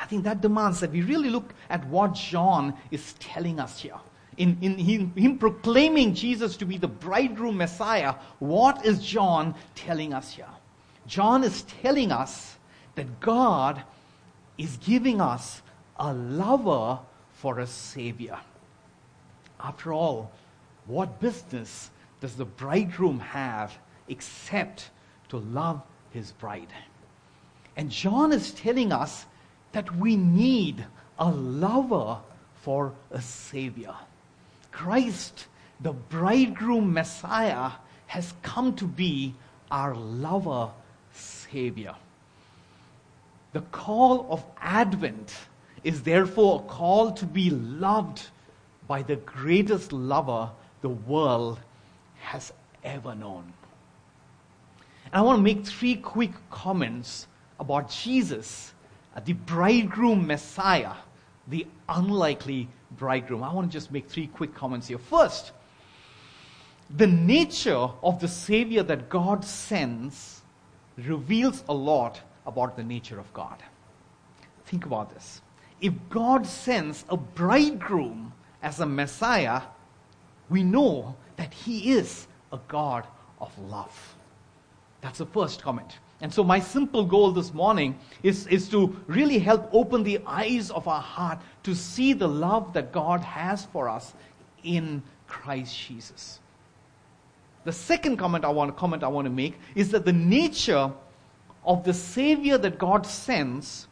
I 0.00 0.06
think 0.06 0.24
that 0.24 0.40
demands 0.40 0.80
that 0.80 0.90
we 0.90 1.02
really 1.02 1.30
look 1.30 1.54
at 1.70 1.86
what 1.86 2.14
John 2.14 2.74
is 2.90 3.12
telling 3.14 3.60
us 3.60 3.80
here 3.80 4.00
in, 4.36 4.56
in 4.60 4.78
him, 4.78 5.12
him, 5.14 5.38
proclaiming 5.38 6.14
Jesus 6.14 6.56
to 6.56 6.64
be 6.64 6.78
the 6.78 6.88
bridegroom 6.88 7.56
Messiah, 7.56 8.14
what 8.38 8.84
is 8.84 9.04
John 9.04 9.54
telling 9.74 10.14
us 10.14 10.34
here? 10.34 10.46
John 11.06 11.44
is 11.44 11.62
telling 11.62 12.12
us 12.12 12.56
that 12.94 13.20
God 13.20 13.82
is 14.56 14.76
giving 14.78 15.20
us 15.20 15.62
a 15.98 16.12
lover 16.12 16.98
for 17.34 17.58
a 17.58 17.66
savior. 17.66 18.38
After 19.60 19.92
all, 19.92 20.32
what 20.86 21.20
business 21.20 21.90
does 22.22 22.36
the 22.36 22.44
bridegroom 22.44 23.18
have 23.18 23.76
except 24.06 24.90
to 25.28 25.38
love 25.38 25.82
his 26.12 26.30
bride? 26.30 26.72
And 27.76 27.90
John 27.90 28.32
is 28.32 28.52
telling 28.52 28.92
us 28.92 29.26
that 29.72 29.96
we 29.96 30.14
need 30.14 30.86
a 31.18 31.28
lover 31.28 32.18
for 32.60 32.92
a 33.10 33.20
savior. 33.20 33.94
Christ, 34.70 35.46
the 35.80 35.94
bridegroom 35.94 36.92
Messiah, 36.92 37.72
has 38.06 38.34
come 38.42 38.76
to 38.76 38.86
be 38.86 39.34
our 39.72 39.96
lover 39.96 40.70
savior. 41.12 41.96
The 43.52 43.62
call 43.72 44.28
of 44.30 44.44
Advent 44.60 45.34
is 45.82 46.04
therefore 46.04 46.60
a 46.60 46.68
call 46.68 47.10
to 47.14 47.26
be 47.26 47.50
loved 47.50 48.28
by 48.86 49.02
the 49.02 49.16
greatest 49.16 49.92
lover 49.92 50.50
the 50.82 50.88
world 50.88 51.58
has 52.22 52.52
ever 52.84 53.14
known. 53.14 53.52
And 55.06 55.14
I 55.14 55.20
want 55.20 55.38
to 55.38 55.42
make 55.42 55.66
three 55.66 55.96
quick 55.96 56.32
comments 56.50 57.26
about 57.60 57.90
Jesus, 57.90 58.72
uh, 59.14 59.20
the 59.24 59.34
bridegroom 59.34 60.26
Messiah, 60.26 60.94
the 61.48 61.66
unlikely 61.88 62.68
bridegroom. 62.92 63.42
I 63.42 63.52
want 63.52 63.70
to 63.70 63.72
just 63.72 63.92
make 63.92 64.08
three 64.08 64.26
quick 64.26 64.54
comments 64.54 64.88
here. 64.88 64.98
First, 64.98 65.52
the 66.96 67.06
nature 67.06 67.88
of 68.02 68.20
the 68.20 68.28
Savior 68.28 68.82
that 68.84 69.08
God 69.08 69.44
sends 69.44 70.42
reveals 70.96 71.64
a 71.68 71.74
lot 71.74 72.20
about 72.46 72.76
the 72.76 72.82
nature 72.82 73.18
of 73.18 73.32
God. 73.32 73.62
Think 74.66 74.86
about 74.86 75.12
this. 75.12 75.40
If 75.80 75.94
God 76.10 76.46
sends 76.46 77.04
a 77.08 77.16
bridegroom 77.16 78.32
as 78.62 78.80
a 78.80 78.86
Messiah, 78.86 79.62
we 80.48 80.62
know 80.62 81.16
that 81.36 81.52
He 81.52 81.92
is 81.92 82.26
a 82.52 82.58
God 82.68 83.06
of 83.40 83.56
love. 83.58 84.16
That's 85.00 85.18
the 85.18 85.26
first 85.26 85.62
comment. 85.62 85.98
And 86.20 86.32
so, 86.32 86.44
my 86.44 86.60
simple 86.60 87.04
goal 87.04 87.32
this 87.32 87.52
morning 87.52 87.98
is, 88.22 88.46
is 88.46 88.68
to 88.68 88.96
really 89.08 89.40
help 89.40 89.68
open 89.72 90.04
the 90.04 90.20
eyes 90.24 90.70
of 90.70 90.86
our 90.86 91.00
heart 91.00 91.40
to 91.64 91.74
see 91.74 92.12
the 92.12 92.28
love 92.28 92.72
that 92.74 92.92
God 92.92 93.20
has 93.20 93.64
for 93.64 93.88
us 93.88 94.14
in 94.62 95.02
Christ 95.26 95.76
Jesus. 95.76 96.38
The 97.64 97.72
second 97.72 98.16
comment 98.18 98.44
I 98.44 98.50
want, 98.50 98.76
comment 98.76 99.02
I 99.02 99.08
want 99.08 99.26
to 99.26 99.30
make 99.30 99.58
is 99.74 99.90
that 99.90 100.04
the 100.04 100.12
nature 100.12 100.92
of 101.64 101.84
the 101.84 101.94
Savior 101.94 102.56
that 102.58 102.78
God 102.78 103.04
sends 103.04 103.88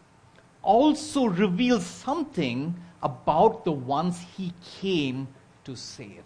also 0.63 1.27
reveals 1.27 1.85
something 1.85 2.75
about 3.03 3.65
the 3.65 3.73
ones 3.73 4.21
He 4.37 4.53
came 4.81 5.27
to 5.65 5.75
save. 5.75 6.23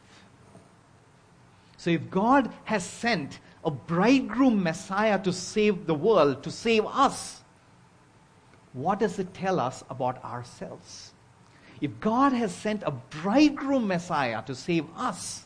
So, 1.85 1.91
if 1.91 2.11
God 2.11 2.51
has 2.65 2.83
sent 2.83 3.41
a 3.63 3.71
bridegroom 3.71 4.63
Messiah 4.63 5.23
to 5.23 5.35
save 5.35 5.87
the 5.87 5.93
world, 5.93 6.43
to 6.45 6.51
save 6.51 6.87
us, 6.87 7.43
what 8.73 8.99
does 8.99 9.19
it 9.19 9.35
tell 9.35 9.61
us 9.61 9.85
about 9.91 10.25
ourselves? 10.25 11.13
If 11.83 12.01
God 12.01 12.33
has 12.33 12.55
sent 12.55 12.85
a 12.85 12.91
bridegroom 12.91 13.87
Messiah 13.87 14.41
to 14.47 14.55
save 14.55 14.87
us, 14.97 15.45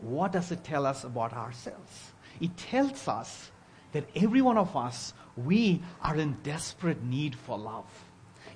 what 0.00 0.32
does 0.32 0.50
it 0.50 0.64
tell 0.64 0.84
us 0.84 1.04
about 1.04 1.32
ourselves? 1.32 2.10
It 2.40 2.56
tells 2.56 3.06
us 3.06 3.52
that 3.92 4.08
every 4.16 4.42
one 4.42 4.58
of 4.58 4.74
us, 4.74 5.14
we 5.36 5.80
are 6.02 6.16
in 6.16 6.36
desperate 6.42 7.04
need 7.04 7.36
for 7.36 7.56
love. 7.56 7.86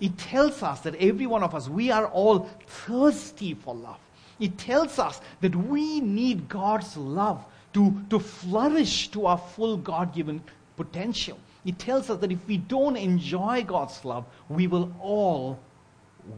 It 0.01 0.19
tells 0.19 0.65
us 0.65 0.81
that 0.81 0.97
every 0.97 1.27
one 1.27 1.45
of 1.45 1.55
us, 1.55 1.69
we 1.69 1.93
are 1.93 2.09
all 2.09 2.51
thirsty 2.67 3.55
for 3.55 3.73
love. 3.73 4.01
It 4.41 4.59
tells 4.59 4.99
us 4.99 5.21
that 5.41 5.55
we 5.55 6.01
need 6.01 6.49
God's 6.49 6.97
love 6.97 7.45
to, 7.75 8.01
to 8.11 8.19
flourish 8.19 9.09
to 9.09 9.27
our 9.27 9.39
full 9.39 9.77
God 9.77 10.15
given 10.15 10.43
potential. 10.77 11.39
It 11.65 11.79
tells 11.79 12.11
us 12.11 12.21
that 12.21 12.33
if 12.33 12.47
we 12.47 12.59
don't 12.59 12.97
enjoy 12.97 13.63
God's 13.63 14.05
love, 14.05 14.25
we 14.49 14.67
will 14.67 14.93
all 15.01 15.59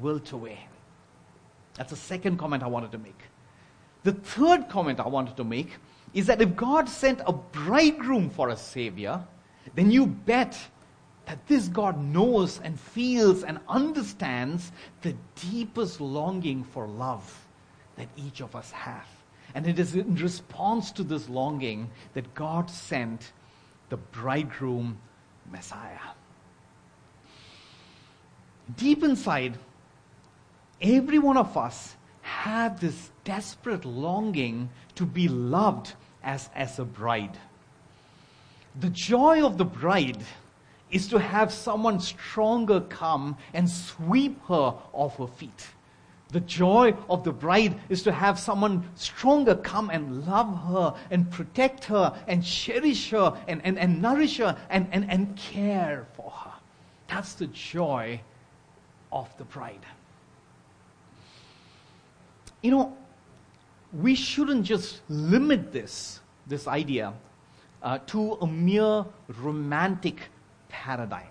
wilt 0.00 0.32
away. 0.32 0.58
That's 1.76 1.90
the 1.90 1.96
second 1.96 2.38
comment 2.38 2.62
I 2.62 2.68
wanted 2.68 2.92
to 2.92 2.98
make. 2.98 3.18
The 4.02 4.12
third 4.12 4.68
comment 4.68 5.00
I 5.00 5.08
wanted 5.08 5.36
to 5.38 5.44
make 5.44 5.70
is 6.12 6.26
that 6.26 6.42
if 6.42 6.54
God 6.54 6.88
sent 6.88 7.20
a 7.26 7.32
bridegroom 7.32 8.30
for 8.30 8.50
a 8.50 8.56
savior, 8.56 9.20
then 9.74 9.90
you 9.90 10.06
bet 10.06 10.58
that 11.26 11.44
this 11.48 11.68
God 11.68 11.98
knows 11.98 12.60
and 12.60 12.78
feels 12.78 13.44
and 13.44 13.58
understands 13.66 14.72
the 15.00 15.16
deepest 15.50 16.00
longing 16.00 16.62
for 16.62 16.86
love 16.86 17.43
that 17.96 18.08
each 18.16 18.40
of 18.40 18.54
us 18.56 18.70
have. 18.72 19.06
And 19.54 19.66
it 19.66 19.78
is 19.78 19.94
in 19.94 20.16
response 20.16 20.90
to 20.92 21.02
this 21.02 21.28
longing 21.28 21.90
that 22.14 22.34
God 22.34 22.70
sent 22.70 23.32
the 23.88 23.96
bridegroom 23.96 24.98
Messiah. 25.50 25.98
Deep 28.76 29.04
inside, 29.04 29.58
every 30.80 31.18
one 31.18 31.36
of 31.36 31.56
us 31.56 31.96
had 32.22 32.80
this 32.80 33.10
desperate 33.24 33.84
longing 33.84 34.70
to 34.94 35.04
be 35.04 35.28
loved 35.28 35.92
as, 36.22 36.48
as 36.54 36.78
a 36.78 36.84
bride. 36.84 37.38
The 38.80 38.88
joy 38.88 39.44
of 39.44 39.58
the 39.58 39.64
bride 39.64 40.22
is 40.90 41.06
to 41.08 41.18
have 41.18 41.52
someone 41.52 42.00
stronger 42.00 42.80
come 42.80 43.36
and 43.52 43.68
sweep 43.68 44.40
her 44.46 44.74
off 44.92 45.18
her 45.18 45.26
feet. 45.26 45.68
The 46.30 46.40
joy 46.40 46.94
of 47.08 47.22
the 47.22 47.32
bride 47.32 47.78
is 47.88 48.02
to 48.02 48.12
have 48.12 48.38
someone 48.38 48.88
stronger 48.96 49.54
come 49.54 49.90
and 49.90 50.26
love 50.26 50.62
her 50.64 50.94
and 51.10 51.30
protect 51.30 51.84
her 51.84 52.12
and 52.26 52.42
cherish 52.42 53.10
her 53.10 53.38
and, 53.46 53.60
and, 53.64 53.78
and 53.78 54.02
nourish 54.02 54.38
her 54.38 54.56
and, 54.68 54.88
and, 54.90 55.08
and 55.10 55.36
care 55.36 56.06
for 56.16 56.30
her. 56.30 56.52
That's 57.08 57.34
the 57.34 57.46
joy 57.46 58.20
of 59.12 59.36
the 59.38 59.44
bride. 59.44 59.86
You 62.62 62.70
know, 62.72 62.96
we 63.92 64.14
shouldn't 64.14 64.64
just 64.64 65.02
limit 65.08 65.72
this, 65.72 66.20
this 66.46 66.66
idea, 66.66 67.12
uh, 67.82 67.98
to 68.06 68.32
a 68.40 68.46
mere 68.46 69.04
romantic 69.28 70.30
paradigm. 70.68 71.28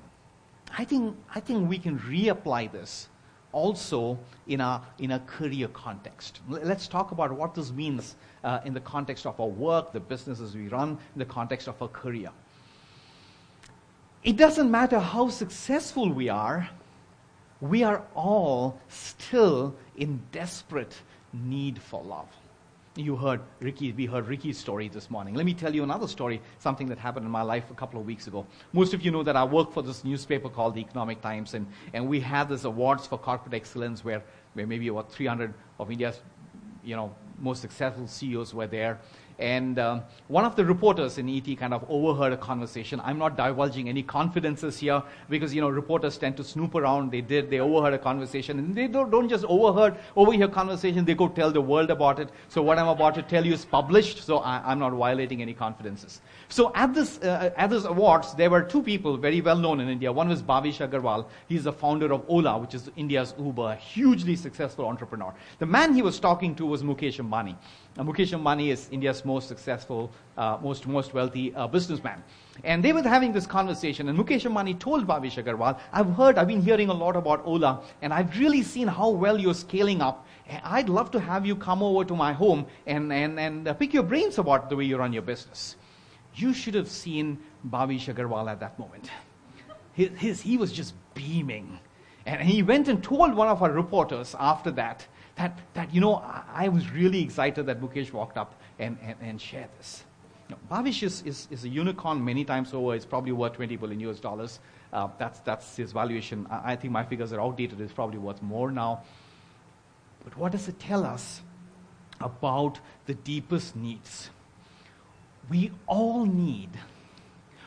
I 0.77 0.85
think, 0.85 1.17
I 1.33 1.39
think 1.39 1.67
we 1.67 1.77
can 1.77 1.99
reapply 1.99 2.71
this 2.71 3.09
also 3.53 4.19
in 4.47 4.59
a, 4.59 4.81
in 4.99 5.11
a 5.11 5.19
career 5.19 5.69
context. 5.69 6.41
Let's 6.49 6.87
talk 6.87 7.11
about 7.11 7.31
what 7.31 7.55
this 7.55 7.71
means 7.71 8.15
uh, 8.43 8.59
in 8.65 8.73
the 8.73 8.81
context 8.81 9.25
of 9.25 9.39
our 9.39 9.47
work, 9.47 9.93
the 9.93 9.99
businesses 10.01 10.55
we 10.55 10.67
run, 10.67 10.89
in 10.89 11.19
the 11.19 11.25
context 11.25 11.67
of 11.69 11.81
our 11.81 11.87
career. 11.87 12.31
It 14.23 14.35
doesn't 14.35 14.69
matter 14.69 14.99
how 14.99 15.29
successful 15.29 16.11
we 16.11 16.29
are, 16.29 16.69
we 17.61 17.83
are 17.83 18.03
all 18.15 18.79
still 18.89 19.73
in 19.95 20.21
desperate 20.31 20.95
need 21.31 21.81
for 21.81 22.03
love. 22.03 22.27
You 22.95 23.15
heard 23.15 23.41
Ricky, 23.59 23.91
we 23.91 24.05
heard 24.05 24.27
Ricky's 24.27 24.59
story 24.59 24.87
this 24.87 25.09
morning. 25.09 25.33
Let 25.33 25.47
me 25.47 25.55
tell 25.55 25.73
you 25.73 25.81
another 25.81 26.07
story, 26.07 26.39
something 26.59 26.87
that 26.89 26.99
happened 26.99 27.25
in 27.25 27.31
my 27.31 27.41
life 27.41 27.71
a 27.71 27.73
couple 27.73 27.99
of 27.99 28.05
weeks 28.05 28.27
ago. 28.27 28.45
Most 28.71 28.93
of 28.93 29.01
you 29.03 29.09
know 29.09 29.23
that 29.23 29.35
I 29.35 29.43
work 29.43 29.73
for 29.73 29.81
this 29.81 30.03
newspaper 30.03 30.47
called 30.47 30.75
the 30.75 30.81
Economic 30.81 31.19
Times, 31.19 31.55
and, 31.55 31.65
and 31.93 32.07
we 32.07 32.19
have 32.19 32.49
this 32.49 32.65
awards 32.65 33.07
for 33.07 33.17
corporate 33.17 33.55
excellence 33.55 34.05
where, 34.05 34.23
where 34.53 34.67
maybe 34.67 34.89
about 34.89 35.11
300 35.11 35.55
of 35.79 35.89
India's 35.89 36.21
you 36.83 36.95
know, 36.95 37.15
most 37.39 37.61
successful 37.61 38.07
CEOs 38.07 38.53
were 38.53 38.67
there. 38.67 38.99
And 39.39 39.79
um, 39.79 40.03
one 40.27 40.45
of 40.45 40.55
the 40.55 40.63
reporters 40.63 41.17
in 41.17 41.27
ET 41.29 41.57
kind 41.57 41.73
of 41.73 41.85
overheard 41.89 42.33
a 42.33 42.37
conversation. 42.37 43.01
I'm 43.03 43.17
not 43.17 43.35
divulging 43.35 43.89
any 43.89 44.03
confidences 44.03 44.79
here 44.79 45.01
because, 45.29 45.53
you 45.53 45.61
know, 45.61 45.69
reporters 45.69 46.17
tend 46.17 46.37
to 46.37 46.43
snoop 46.43 46.75
around. 46.75 47.11
They 47.11 47.21
did, 47.21 47.49
they 47.49 47.59
overheard 47.59 47.93
a 47.93 47.99
conversation. 47.99 48.59
And 48.59 48.75
they 48.75 48.87
don't, 48.87 49.09
don't 49.09 49.29
just 49.29 49.45
overheard, 49.45 49.97
overhear 50.15 50.47
conversation, 50.47 51.05
they 51.05 51.15
go 51.15 51.27
tell 51.27 51.51
the 51.51 51.61
world 51.61 51.89
about 51.89 52.19
it. 52.19 52.29
So 52.47 52.61
what 52.61 52.77
I'm 52.77 52.87
about 52.87 53.15
to 53.15 53.23
tell 53.23 53.45
you 53.45 53.53
is 53.53 53.65
published, 53.65 54.23
so 54.23 54.37
I, 54.39 54.71
am 54.71 54.79
not 54.79 54.93
violating 54.93 55.41
any 55.41 55.53
confidences. 55.53 56.21
So 56.49 56.71
at 56.75 56.93
this, 56.93 57.19
uh, 57.19 57.51
at 57.57 57.69
this 57.69 57.85
awards, 57.85 58.35
there 58.35 58.49
were 58.49 58.61
two 58.61 58.83
people 58.83 59.17
very 59.17 59.41
well 59.41 59.57
known 59.57 59.79
in 59.79 59.89
India. 59.89 60.11
One 60.11 60.29
was 60.29 60.41
Bhavish 60.41 60.87
Aggarwal. 60.87 61.25
He's 61.47 61.63
the 61.63 61.73
founder 61.73 62.13
of 62.13 62.23
Ola, 62.27 62.57
which 62.59 62.75
is 62.75 62.91
India's 62.95 63.33
Uber, 63.39 63.71
a 63.71 63.75
hugely 63.75 64.35
successful 64.35 64.85
entrepreneur. 64.85 65.33
The 65.59 65.65
man 65.65 65.93
he 65.93 66.01
was 66.01 66.19
talking 66.19 66.55
to 66.55 66.65
was 66.65 66.83
Mukesh 66.83 67.19
Ambani. 67.19 67.55
Uh, 67.95 68.03
Mukesh 68.03 68.33
Ambani 68.33 68.69
is 68.69 68.89
India's 68.91 69.23
most 69.23 69.47
successful, 69.47 70.09
uh, 70.35 70.57
most, 70.63 70.87
most 70.87 71.13
wealthy 71.13 71.53
uh, 71.53 71.67
businessman. 71.67 72.23
And 72.63 72.83
they 72.83 72.91
were 72.91 73.03
having 73.03 73.31
this 73.33 73.45
conversation, 73.45 74.09
and 74.09 74.17
Mukesh 74.17 74.49
Ambani 74.49 74.79
told 74.79 75.05
Bhavish 75.05 75.43
Aggarwal, 75.43 75.79
I've 75.91 76.09
heard, 76.15 76.39
I've 76.39 76.47
been 76.47 76.61
hearing 76.61 76.89
a 76.89 76.93
lot 76.93 77.15
about 77.15 77.45
Ola, 77.45 77.83
and 78.01 78.11
I've 78.11 78.35
really 78.39 78.63
seen 78.63 78.87
how 78.87 79.09
well 79.09 79.39
you're 79.39 79.53
scaling 79.53 80.01
up. 80.01 80.25
I'd 80.63 80.89
love 80.89 81.11
to 81.11 81.19
have 81.19 81.45
you 81.45 81.55
come 81.55 81.83
over 81.83 82.03
to 82.03 82.15
my 82.15 82.33
home 82.33 82.65
and, 82.87 83.13
and, 83.13 83.39
and 83.39 83.67
uh, 83.67 83.73
pick 83.75 83.93
your 83.93 84.03
brains 84.03 84.39
about 84.39 84.71
the 84.71 84.75
way 84.75 84.85
you 84.85 84.97
run 84.97 85.13
your 85.13 85.21
business. 85.21 85.75
You 86.33 86.51
should 86.51 86.73
have 86.73 86.89
seen 86.89 87.37
Bhavish 87.69 88.11
Aggarwal 88.11 88.49
at 88.49 88.59
that 88.59 88.79
moment. 88.79 89.11
His, 89.93 90.09
his, 90.17 90.41
he 90.41 90.57
was 90.57 90.71
just 90.71 90.95
beaming. 91.13 91.79
And 92.25 92.41
he 92.41 92.63
went 92.63 92.87
and 92.87 93.03
told 93.03 93.35
one 93.35 93.49
of 93.49 93.61
our 93.61 93.71
reporters 93.71 94.35
after 94.39 94.71
that 94.71 95.05
That, 95.35 95.57
that 95.73 95.93
you 95.93 96.01
know, 96.01 96.15
I, 96.15 96.43
I 96.53 96.67
was 96.69 96.91
really 96.91 97.21
excited 97.21 97.65
that 97.65 97.81
Mukesh 97.81 98.11
walked 98.11 98.37
up 98.37 98.53
and, 98.79 98.97
and, 99.01 99.15
and 99.21 99.41
shared 99.41 99.69
this. 99.77 100.03
You 100.49 100.55
know, 100.55 100.75
Bhavish 100.75 101.03
is, 101.03 101.23
is, 101.23 101.47
is, 101.49 101.63
a 101.63 101.69
unicorn 101.69 102.23
many 102.23 102.45
times 102.45 102.73
over. 102.73 102.93
It's 102.95 103.05
probably 103.05 103.31
worth 103.31 103.53
20 103.53 103.75
billion 103.77 103.99
US 104.01 104.19
dollars. 104.19 104.59
Uh, 104.91 105.07
that's, 105.17 105.39
that's 105.39 105.75
his 105.75 105.91
valuation. 105.91 106.45
I, 106.51 106.73
I 106.73 106.75
think 106.75 106.93
my 106.93 107.03
figures 107.03 107.33
are 107.33 107.41
outdated. 107.41 107.81
It's 107.81 107.93
probably 107.93 108.19
worth 108.19 108.41
more 108.41 108.71
now. 108.71 109.01
But 110.23 110.37
what 110.37 110.51
does 110.51 110.67
it 110.67 110.79
tell 110.79 111.03
us 111.03 111.41
about 112.21 112.79
the 113.05 113.15
deepest 113.15 113.75
needs? 113.75 114.29
We 115.49 115.71
all 115.87 116.25
need, 116.25 116.69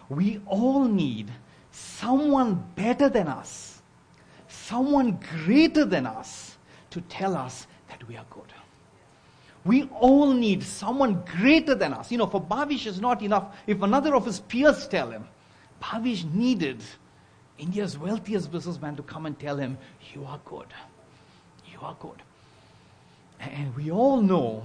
we 0.08 0.40
all 0.46 0.84
need 0.84 1.30
someone 1.70 2.64
better 2.74 3.08
than 3.08 3.28
us, 3.28 3.82
someone 4.48 5.18
greater 5.44 5.84
than 5.84 6.06
us 6.06 6.55
to 6.90 7.00
tell 7.02 7.36
us 7.36 7.66
that 7.88 8.06
we 8.08 8.16
are 8.16 8.26
good. 8.30 8.52
We 9.64 9.84
all 9.98 10.32
need 10.32 10.62
someone 10.62 11.24
greater 11.38 11.74
than 11.74 11.92
us. 11.92 12.12
You 12.12 12.18
know, 12.18 12.26
for 12.26 12.40
Bhavish 12.40 12.86
is 12.86 13.00
not 13.00 13.20
enough 13.22 13.56
if 13.66 13.82
another 13.82 14.14
of 14.14 14.24
his 14.24 14.40
peers 14.40 14.86
tell 14.86 15.10
him. 15.10 15.26
Bhavish 15.82 16.24
needed 16.32 16.82
India's 17.58 17.98
wealthiest 17.98 18.52
businessman 18.52 18.96
to 18.96 19.02
come 19.02 19.26
and 19.26 19.38
tell 19.38 19.56
him, 19.56 19.76
You 20.14 20.24
are 20.24 20.40
good. 20.44 20.68
You 21.72 21.78
are 21.82 21.96
good. 22.00 22.22
And 23.40 23.74
we 23.74 23.90
all 23.90 24.20
know 24.20 24.62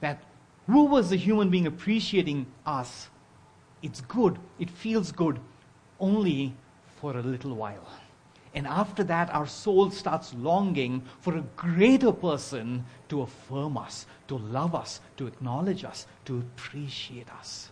that 0.00 0.22
who 0.66 0.86
was 0.86 1.10
the 1.10 1.16
human 1.16 1.48
being 1.48 1.66
appreciating 1.66 2.46
us? 2.66 3.08
It's 3.82 4.00
good, 4.02 4.38
it 4.58 4.70
feels 4.70 5.12
good 5.12 5.38
only 6.00 6.54
for 7.00 7.16
a 7.16 7.22
little 7.22 7.54
while. 7.54 7.86
And 8.56 8.66
after 8.66 9.04
that, 9.04 9.32
our 9.34 9.46
soul 9.46 9.90
starts 9.90 10.32
longing 10.32 11.02
for 11.20 11.36
a 11.36 11.44
greater 11.56 12.10
person 12.10 12.86
to 13.10 13.20
affirm 13.20 13.76
us, 13.76 14.06
to 14.28 14.38
love 14.38 14.74
us, 14.74 15.00
to 15.18 15.26
acknowledge 15.26 15.84
us, 15.84 16.06
to 16.24 16.38
appreciate 16.38 17.30
us. 17.38 17.70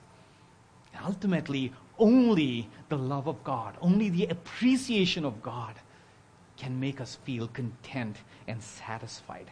And 0.95 1.03
ultimately, 1.07 1.73
only 1.99 2.69
the 2.91 2.99
love 2.99 3.27
of 3.27 3.43
God, 3.45 3.75
only 3.81 4.11
the 4.11 4.27
appreciation 4.27 5.25
of 5.25 5.43
God 5.43 5.75
can 6.59 6.79
make 6.79 7.01
us 7.01 7.17
feel 7.25 7.49
content 7.49 8.19
and 8.47 8.63
satisfied. 8.63 9.51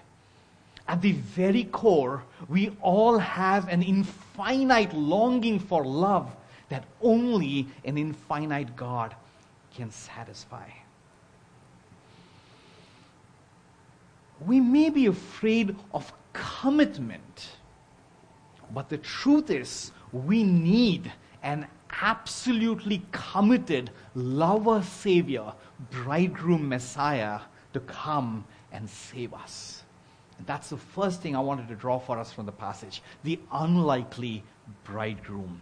At 0.87 1.01
the 1.01 1.13
very 1.13 1.65
core, 1.65 2.25
we 2.47 2.77
all 2.83 3.19
have 3.19 3.69
an 3.69 3.83
infinite 3.83 4.93
longing 4.93 5.59
for 5.59 5.83
love 5.83 6.31
that 6.69 6.85
only 7.01 7.69
an 7.87 7.97
infinite 7.97 8.77
God 8.77 9.15
can 9.75 9.91
satisfy. 9.91 10.69
We 14.47 14.61
may 14.61 14.91
be 14.91 15.07
afraid 15.07 15.77
of 15.93 16.13
commitment, 16.33 17.51
but 18.73 18.89
the 18.89 18.99
truth 18.99 19.51
is, 19.51 19.93
we 20.13 20.43
need 20.43 21.13
an 21.43 21.67
absolutely 22.01 23.03
committed 23.13 23.91
lover 24.15 24.83
Savior, 24.83 25.53
bridegroom 25.91 26.69
Messiah 26.69 27.41
to 27.73 27.81
come 27.81 28.45
and 28.73 28.89
save 28.89 29.35
us. 29.35 29.83
And 30.39 30.47
that's 30.47 30.71
the 30.71 30.77
first 30.77 31.21
thing 31.21 31.37
I 31.37 31.41
wanted 31.41 31.69
to 31.69 31.75
draw 31.75 31.99
for 31.99 32.19
us 32.19 32.33
from 32.33 32.47
the 32.47 32.53
passage 32.53 33.03
the 33.23 33.39
unlikely 33.53 34.43
bridegroom. 34.85 35.61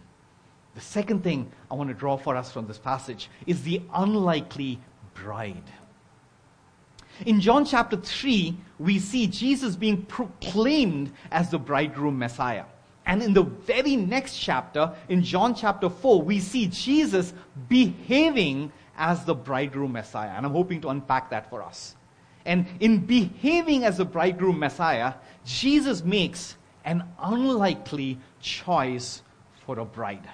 The 0.73 0.81
second 0.81 1.23
thing 1.23 1.51
I 1.69 1.73
want 1.75 1.89
to 1.89 1.93
draw 1.93 2.17
for 2.17 2.35
us 2.35 2.51
from 2.51 2.65
this 2.67 2.77
passage 2.77 3.29
is 3.45 3.61
the 3.63 3.81
unlikely 3.93 4.79
bride. 5.13 5.69
In 7.25 7.39
John 7.39 7.65
chapter 7.65 7.97
3, 7.97 8.57
we 8.79 8.97
see 8.99 9.27
Jesus 9.27 9.75
being 9.75 10.03
proclaimed 10.05 11.11
as 11.31 11.49
the 11.49 11.59
bridegroom 11.59 12.17
Messiah. 12.17 12.65
And 13.05 13.21
in 13.21 13.33
the 13.33 13.43
very 13.43 13.95
next 13.95 14.37
chapter, 14.37 14.93
in 15.09 15.23
John 15.23 15.53
chapter 15.53 15.89
4, 15.89 16.21
we 16.21 16.39
see 16.39 16.67
Jesus 16.67 17.33
behaving 17.67 18.71
as 18.97 19.25
the 19.25 19.35
bridegroom 19.35 19.91
Messiah. 19.91 20.31
And 20.35 20.45
I'm 20.45 20.51
hoping 20.51 20.81
to 20.81 20.89
unpack 20.89 21.29
that 21.29 21.49
for 21.49 21.63
us. 21.63 21.95
And 22.45 22.65
in 22.79 23.05
behaving 23.05 23.83
as 23.83 23.97
the 23.97 24.05
bridegroom 24.05 24.59
Messiah, 24.59 25.13
Jesus 25.45 26.03
makes 26.03 26.57
an 26.85 27.03
unlikely 27.19 28.19
choice 28.39 29.21
for 29.65 29.79
a 29.79 29.85
bride. 29.85 30.27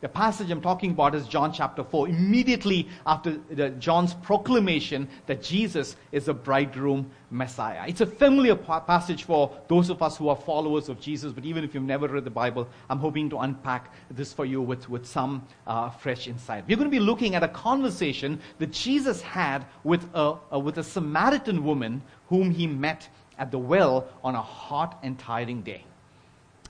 The 0.00 0.08
passage 0.08 0.48
I'm 0.52 0.60
talking 0.60 0.92
about 0.92 1.16
is 1.16 1.26
John 1.26 1.52
chapter 1.52 1.82
4, 1.82 2.08
immediately 2.08 2.88
after 3.04 3.36
the, 3.50 3.70
John's 3.70 4.14
proclamation 4.14 5.08
that 5.26 5.42
Jesus 5.42 5.96
is 6.12 6.26
the 6.26 6.34
bridegroom 6.34 7.10
Messiah. 7.32 7.84
It's 7.88 8.00
a 8.00 8.06
familiar 8.06 8.54
pa- 8.54 8.78
passage 8.78 9.24
for 9.24 9.50
those 9.66 9.90
of 9.90 10.00
us 10.00 10.16
who 10.16 10.28
are 10.28 10.36
followers 10.36 10.88
of 10.88 11.00
Jesus, 11.00 11.32
but 11.32 11.44
even 11.44 11.64
if 11.64 11.74
you've 11.74 11.82
never 11.82 12.06
read 12.06 12.22
the 12.22 12.30
Bible, 12.30 12.68
I'm 12.88 13.00
hoping 13.00 13.28
to 13.30 13.38
unpack 13.38 13.92
this 14.08 14.32
for 14.32 14.44
you 14.44 14.62
with, 14.62 14.88
with 14.88 15.04
some 15.04 15.44
uh, 15.66 15.90
fresh 15.90 16.28
insight. 16.28 16.64
We're 16.68 16.76
going 16.76 16.90
to 16.90 16.96
be 16.96 17.00
looking 17.00 17.34
at 17.34 17.42
a 17.42 17.48
conversation 17.48 18.40
that 18.58 18.70
Jesus 18.70 19.20
had 19.20 19.66
with 19.82 20.08
a, 20.14 20.36
a, 20.52 20.58
with 20.60 20.78
a 20.78 20.84
Samaritan 20.84 21.64
woman 21.64 22.02
whom 22.28 22.52
he 22.52 22.68
met 22.68 23.08
at 23.36 23.50
the 23.50 23.58
well 23.58 24.06
on 24.22 24.36
a 24.36 24.42
hot 24.42 25.00
and 25.02 25.18
tiring 25.18 25.62
day. 25.62 25.84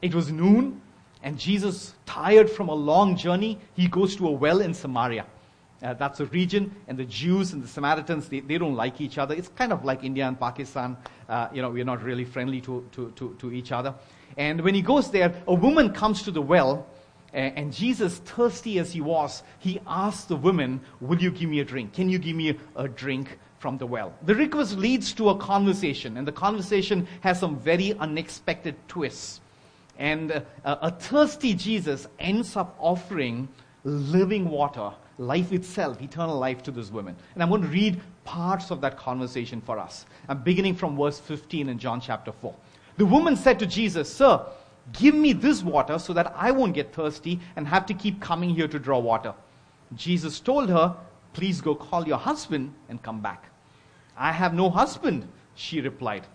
It 0.01 0.15
was 0.15 0.33
noon 0.33 0.81
and 1.23 1.39
Jesus, 1.39 1.95
tired 2.07 2.49
from 2.49 2.69
a 2.69 2.75
long 2.75 3.17
journey, 3.17 3.59
he 3.75 3.89
goes 3.89 4.17
to 4.17 4.29
a 4.29 4.31
well 4.31 4.61
in 4.61 4.73
Samaria. 4.73 5.27
Uh, 5.81 5.95
that's 5.95 6.19
a 6.19 6.27
region, 6.27 6.75
and 6.89 6.99
the 6.99 7.05
Jews 7.05 7.53
and 7.53 7.63
the 7.63 7.69
Samaritans, 7.69 8.29
they, 8.29 8.41
they 8.41 8.59
don't 8.59 8.75
like 8.75 9.01
each 9.01 9.17
other. 9.17 9.35
It's 9.35 9.49
kind 9.49 9.73
of 9.73 9.85
like 9.85 10.03
India 10.03 10.27
and 10.27 10.39
Pakistan. 10.39 10.97
Uh, 11.29 11.49
you 11.53 11.63
know, 11.63 11.71
we're 11.71 11.85
not 11.85 12.03
really 12.03 12.25
friendly 12.25 12.61
to, 12.63 12.85
to, 12.93 13.13
to, 13.13 13.37
to, 13.39 13.53
each 13.53 13.71
other. 13.71 13.95
And 14.37 14.61
when 14.63 14.75
he 14.75 14.83
goes 14.83 15.11
there, 15.11 15.33
a 15.47 15.55
woman 15.55 15.93
comes 15.93 16.23
to 16.23 16.33
the 16.33 16.43
well, 16.43 16.85
and, 17.33 17.57
and 17.57 17.73
Jesus, 17.73 18.19
thirsty 18.19 18.81
as 18.81 18.93
he 18.93 19.01
was, 19.01 19.45
he 19.61 19.81
asks 19.87 20.25
the 20.25 20.35
woman, 20.35 20.81
Will 21.01 21.21
you 21.23 21.31
give 21.31 21.49
me 21.49 21.61
a 21.61 21.65
drink? 21.65 21.93
Can 21.93 22.09
you 22.09 22.19
give 22.19 22.35
me 22.35 22.51
a, 22.51 22.57
a 22.75 22.89
drink 22.89 23.39
from 23.61 23.79
the 23.79 23.87
well? 23.87 24.13
The 24.23 24.35
request 24.35 24.79
leads 24.79 25.13
to 25.13 25.29
a 25.29 25.37
conversation, 25.37 26.17
and 26.17 26.27
the 26.27 26.33
conversation 26.33 27.07
has 27.21 27.39
some 27.39 27.57
very 27.57 27.95
unexpected 27.95 28.75
twists. 28.89 29.41
And 29.99 30.33
uh, 30.33 30.43
a 30.65 30.91
thirsty 30.93 31.55
Jesus 31.55 32.07
ends 32.21 32.57
up 32.57 32.77
offering 32.79 33.49
living 33.85 34.49
water, 34.49 34.93
life 35.19 35.53
itself, 35.53 36.01
eternal 36.01 36.39
life 36.39 36.63
to 36.63 36.71
this 36.71 36.91
woman. 36.91 37.17
And 37.35 37.43
I'm 37.43 37.49
going 37.49 37.63
to 37.63 37.69
read 37.69 38.01
parts 38.25 38.71
of 38.71 38.81
that 38.83 38.97
conversation 38.97 39.61
for 39.61 39.79
us. 39.79 40.07
I'm 40.29 40.43
beginning 40.43 40.77
from 40.77 40.97
verse 40.97 41.19
15 41.19 41.69
in 41.69 41.79
John 41.79 42.01
chapter 42.01 42.31
4. 42.31 42.55
The 42.97 43.07
woman 43.07 43.37
said 43.37 43.59
to 43.59 43.67
Jesus, 43.67 44.13
Sir, 44.13 44.45
give 44.93 45.15
me 45.15 45.33
this 45.33 45.63
water 45.63 45.99
so 45.99 46.13
that 46.13 46.33
I 46.37 46.53
won't 46.53 46.75
get 46.75 46.93
thirsty 46.93 47.41
and 47.57 47.67
have 47.67 47.87
to 47.87 47.95
keep 47.95 48.21
coming 48.21 48.51
here 48.51 48.69
to 48.69 48.79
draw 48.79 48.99
water. 48.99 49.35
Jesus 49.97 50.39
told 50.41 50.69
her, 50.69 50.97
Please 51.33 51.61
go 51.61 51.75
call 51.75 52.07
your 52.07 52.19
husband 52.19 52.75
and 52.89 53.03
come 53.03 53.21
back. 53.21 53.51
I 54.17 54.33
have 54.33 54.55
no 54.55 54.71
husband, 54.71 55.29
she 55.55 55.81
replied. 55.81 56.27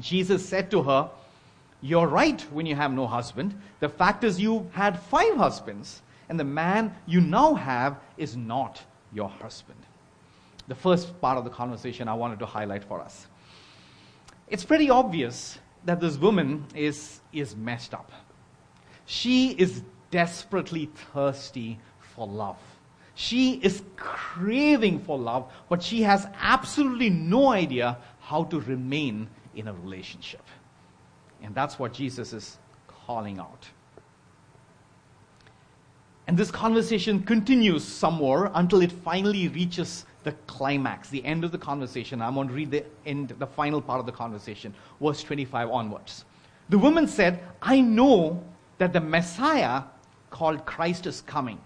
Jesus 0.00 0.46
said 0.46 0.70
to 0.72 0.82
her, 0.82 1.10
you're 1.80 2.06
right 2.06 2.40
when 2.52 2.66
you 2.66 2.74
have 2.74 2.92
no 2.92 3.06
husband. 3.06 3.60
The 3.80 3.88
fact 3.88 4.24
is, 4.24 4.40
you 4.40 4.68
had 4.72 4.98
five 4.98 5.36
husbands, 5.36 6.02
and 6.28 6.38
the 6.38 6.44
man 6.44 6.94
you 7.06 7.20
now 7.20 7.54
have 7.54 8.00
is 8.16 8.36
not 8.36 8.82
your 9.12 9.28
husband. 9.28 9.78
The 10.66 10.74
first 10.74 11.18
part 11.20 11.38
of 11.38 11.44
the 11.44 11.50
conversation 11.50 12.08
I 12.08 12.14
wanted 12.14 12.38
to 12.40 12.46
highlight 12.46 12.84
for 12.84 13.00
us. 13.00 13.26
It's 14.48 14.64
pretty 14.64 14.90
obvious 14.90 15.58
that 15.84 16.00
this 16.00 16.16
woman 16.16 16.66
is, 16.74 17.20
is 17.32 17.56
messed 17.56 17.94
up. 17.94 18.10
She 19.06 19.50
is 19.52 19.82
desperately 20.10 20.90
thirsty 21.12 21.78
for 22.00 22.26
love. 22.26 22.58
She 23.14 23.54
is 23.54 23.82
craving 23.96 25.00
for 25.00 25.18
love, 25.18 25.50
but 25.68 25.82
she 25.82 26.02
has 26.02 26.26
absolutely 26.40 27.10
no 27.10 27.48
idea 27.48 27.98
how 28.20 28.44
to 28.44 28.60
remain 28.60 29.28
in 29.54 29.68
a 29.68 29.72
relationship. 29.72 30.42
And 31.42 31.54
that's 31.54 31.78
what 31.78 31.92
Jesus 31.92 32.32
is 32.32 32.58
calling 32.86 33.38
out. 33.38 33.68
And 36.26 36.36
this 36.36 36.50
conversation 36.50 37.22
continues 37.22 37.82
some 37.82 38.14
more 38.14 38.50
until 38.54 38.82
it 38.82 38.92
finally 38.92 39.48
reaches 39.48 40.04
the 40.24 40.32
climax, 40.46 41.08
the 41.08 41.24
end 41.24 41.42
of 41.42 41.52
the 41.52 41.58
conversation. 41.58 42.20
I'm 42.20 42.34
going 42.34 42.48
to 42.48 42.54
read 42.54 42.70
the 42.70 42.84
end, 43.06 43.30
the 43.38 43.46
final 43.46 43.80
part 43.80 43.98
of 43.98 44.04
the 44.04 44.12
conversation, 44.12 44.74
verse 45.00 45.22
25 45.22 45.70
onwards. 45.70 46.26
The 46.68 46.78
woman 46.78 47.08
said, 47.08 47.42
I 47.62 47.80
know 47.80 48.44
that 48.76 48.92
the 48.92 49.00
Messiah 49.00 49.84
called 50.28 50.66
Christ 50.66 51.06
is 51.06 51.22
coming. 51.22 51.58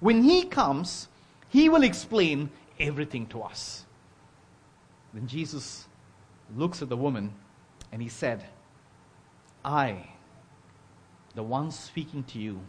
When 0.00 0.22
he 0.22 0.44
comes, 0.44 1.08
he 1.48 1.70
will 1.70 1.82
explain 1.82 2.50
everything 2.78 3.26
to 3.28 3.42
us. 3.42 3.86
Then 5.14 5.26
Jesus 5.26 5.86
looks 6.56 6.82
at 6.82 6.90
the 6.90 6.96
woman 6.96 7.32
and 7.90 8.02
he 8.02 8.08
said, 8.08 8.44
I, 9.64 10.08
the 11.34 11.42
one 11.42 11.70
speaking 11.70 12.24
to 12.24 12.38
you, 12.38 12.60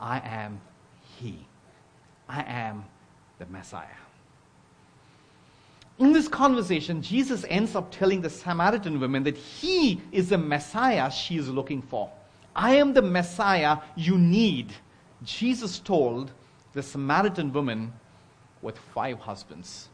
I 0.00 0.20
am 0.20 0.60
He. 1.18 1.46
I 2.28 2.42
am 2.42 2.84
the 3.38 3.46
Messiah. 3.46 3.86
in 5.98 6.12
this 6.12 6.28
conversation, 6.28 7.02
Jesus 7.02 7.44
ends 7.48 7.74
up 7.74 7.90
telling 7.90 8.22
the 8.22 8.30
Samaritan 8.30 8.98
woman 9.00 9.22
that 9.24 9.36
he 9.36 10.00
is 10.12 10.30
the 10.30 10.38
Messiah 10.38 11.10
she 11.10 11.36
is 11.36 11.48
looking 11.48 11.82
for. 11.82 12.10
I 12.56 12.76
am 12.76 12.94
the 12.94 13.02
Messiah 13.02 13.78
you 13.96 14.16
need. 14.16 14.72
Jesus 15.24 15.78
told 15.78 16.32
the 16.72 16.82
Samaritan 16.82 17.52
woman 17.52 17.92
with 18.62 18.78
five 18.78 19.18
husbands 19.18 19.88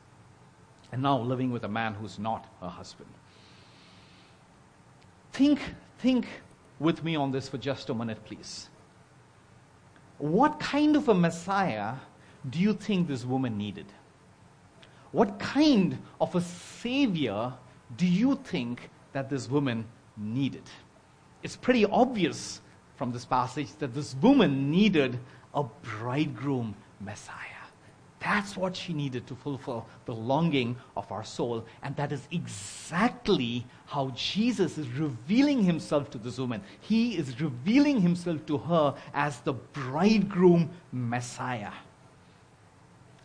and 0.92 1.02
now 1.02 1.18
living 1.18 1.50
with 1.50 1.64
a 1.64 1.68
man 1.68 1.94
who's 1.94 2.18
not 2.18 2.46
her 2.60 2.68
husband. 2.68 3.10
Think, 5.32 5.60
think 5.98 6.26
with 6.78 7.02
me 7.02 7.16
on 7.16 7.30
this 7.30 7.48
for 7.48 7.58
just 7.58 7.88
a 7.90 7.94
minute, 7.94 8.24
please. 8.24 8.68
What 10.18 10.60
kind 10.60 10.96
of 10.96 11.08
a 11.08 11.14
Messiah 11.14 11.94
do 12.48 12.58
you 12.58 12.74
think 12.74 13.08
this 13.08 13.24
woman 13.24 13.58
needed? 13.58 13.86
What 15.12 15.38
kind 15.38 15.98
of 16.20 16.34
a 16.34 16.40
Savior 16.40 17.52
do 17.96 18.06
you 18.06 18.36
think 18.44 18.90
that 19.12 19.30
this 19.30 19.48
woman 19.48 19.86
needed? 20.16 20.64
It's 21.42 21.56
pretty 21.56 21.84
obvious 21.86 22.60
from 22.96 23.12
this 23.12 23.24
passage 23.24 23.68
that 23.78 23.94
this 23.94 24.14
woman 24.16 24.70
needed 24.70 25.18
a 25.54 25.64
bridegroom 25.98 26.74
Messiah. 27.00 27.55
That's 28.20 28.56
what 28.56 28.74
she 28.74 28.92
needed 28.92 29.26
to 29.26 29.34
fulfill 29.34 29.86
the 30.06 30.14
longing 30.14 30.76
of 30.96 31.10
our 31.12 31.22
soul. 31.24 31.64
And 31.82 31.94
that 31.96 32.12
is 32.12 32.26
exactly 32.30 33.66
how 33.86 34.10
Jesus 34.16 34.78
is 34.78 34.88
revealing 34.88 35.62
himself 35.62 36.10
to 36.10 36.18
this 36.18 36.38
woman. 36.38 36.62
He 36.80 37.16
is 37.16 37.40
revealing 37.40 38.00
himself 38.00 38.44
to 38.46 38.58
her 38.58 38.94
as 39.14 39.40
the 39.40 39.52
bridegroom 39.52 40.70
Messiah. 40.92 41.72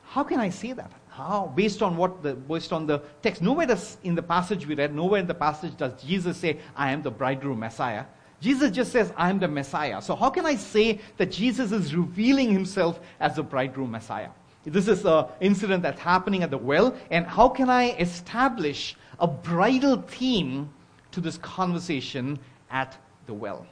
How 0.04 0.24
can 0.24 0.40
I 0.42 0.50
say 0.50 0.74
that? 0.74 0.92
How? 1.10 1.54
Based 1.56 1.82
on 1.82 1.96
what 1.96 2.22
the 2.22 2.34
based 2.34 2.74
on 2.74 2.86
the 2.86 3.00
text. 3.22 3.42
Nowhere 3.42 3.68
does 3.68 3.98
in 4.04 4.14
the 4.14 4.24
passage 4.24 4.68
we 4.68 4.76
read, 4.76 4.94
nowhere 4.94 5.22
in 5.22 5.28
the 5.28 5.34
passage 5.34 5.76
does 5.78 6.02
Jesus 6.04 6.38
say, 6.38 6.60
I 6.76 6.92
am 6.92 7.02
the 7.02 7.12
bridegroom 7.12 7.60
Messiah. 7.60 8.06
Jesus 8.42 8.72
just 8.72 8.92
says, 8.92 9.14
I 9.16 9.30
am 9.30 9.40
the 9.40 9.48
Messiah. 9.48 10.02
So 10.02 10.16
how 10.16 10.30
can 10.30 10.46
I 10.46 10.56
say 10.56 11.00
that 11.18 11.32
Jesus 11.32 11.72
is 11.72 11.96
revealing 11.96 12.52
himself 12.52 13.00
as 13.20 13.36
the 13.36 13.44
bridegroom 13.44 13.92
Messiah? 13.92 14.30
This 14.64 14.88
is 14.88 15.06
an 15.06 15.26
incident 15.40 15.84
that's 15.84 16.00
happening 16.00 16.44
at 16.44 16.52
the 16.52 16.58
well, 16.58 16.96
and 17.10 17.26
how 17.26 17.50
can 17.50 17.70
I 17.70 17.92
establish 17.94 18.96
a 19.20 19.28
bridal 19.28 19.98
theme 20.02 20.70
to 21.12 21.22
this 21.22 21.38
conversation 21.40 22.38
at 22.70 22.98
the 23.26 23.34
well? 23.34 23.66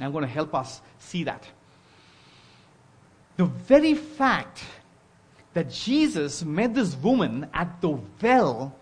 I'm 0.00 0.12
going 0.12 0.22
to 0.22 0.30
help 0.30 0.54
us 0.54 0.82
see 0.98 1.24
that. 1.24 1.46
The 3.36 3.46
very 3.46 3.94
fact 3.94 4.64
that 5.54 5.70
Jesus 5.70 6.44
met 6.44 6.74
this 6.74 6.94
woman 6.96 7.48
at 7.54 7.80
the 7.80 7.98
well 8.20 8.76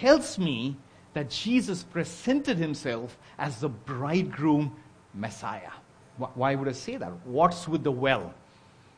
tells 0.00 0.38
me 0.38 0.76
that 1.14 1.30
Jesus 1.30 1.82
presented 1.82 2.58
himself 2.58 3.16
as 3.38 3.60
the 3.60 3.68
bridegroom 3.68 4.76
Messiah. 5.14 5.70
Why 6.18 6.54
would 6.54 6.68
I 6.68 6.72
say 6.72 6.96
that? 6.96 7.12
What's 7.26 7.68
with 7.68 7.84
the 7.84 7.92
well? 7.92 8.34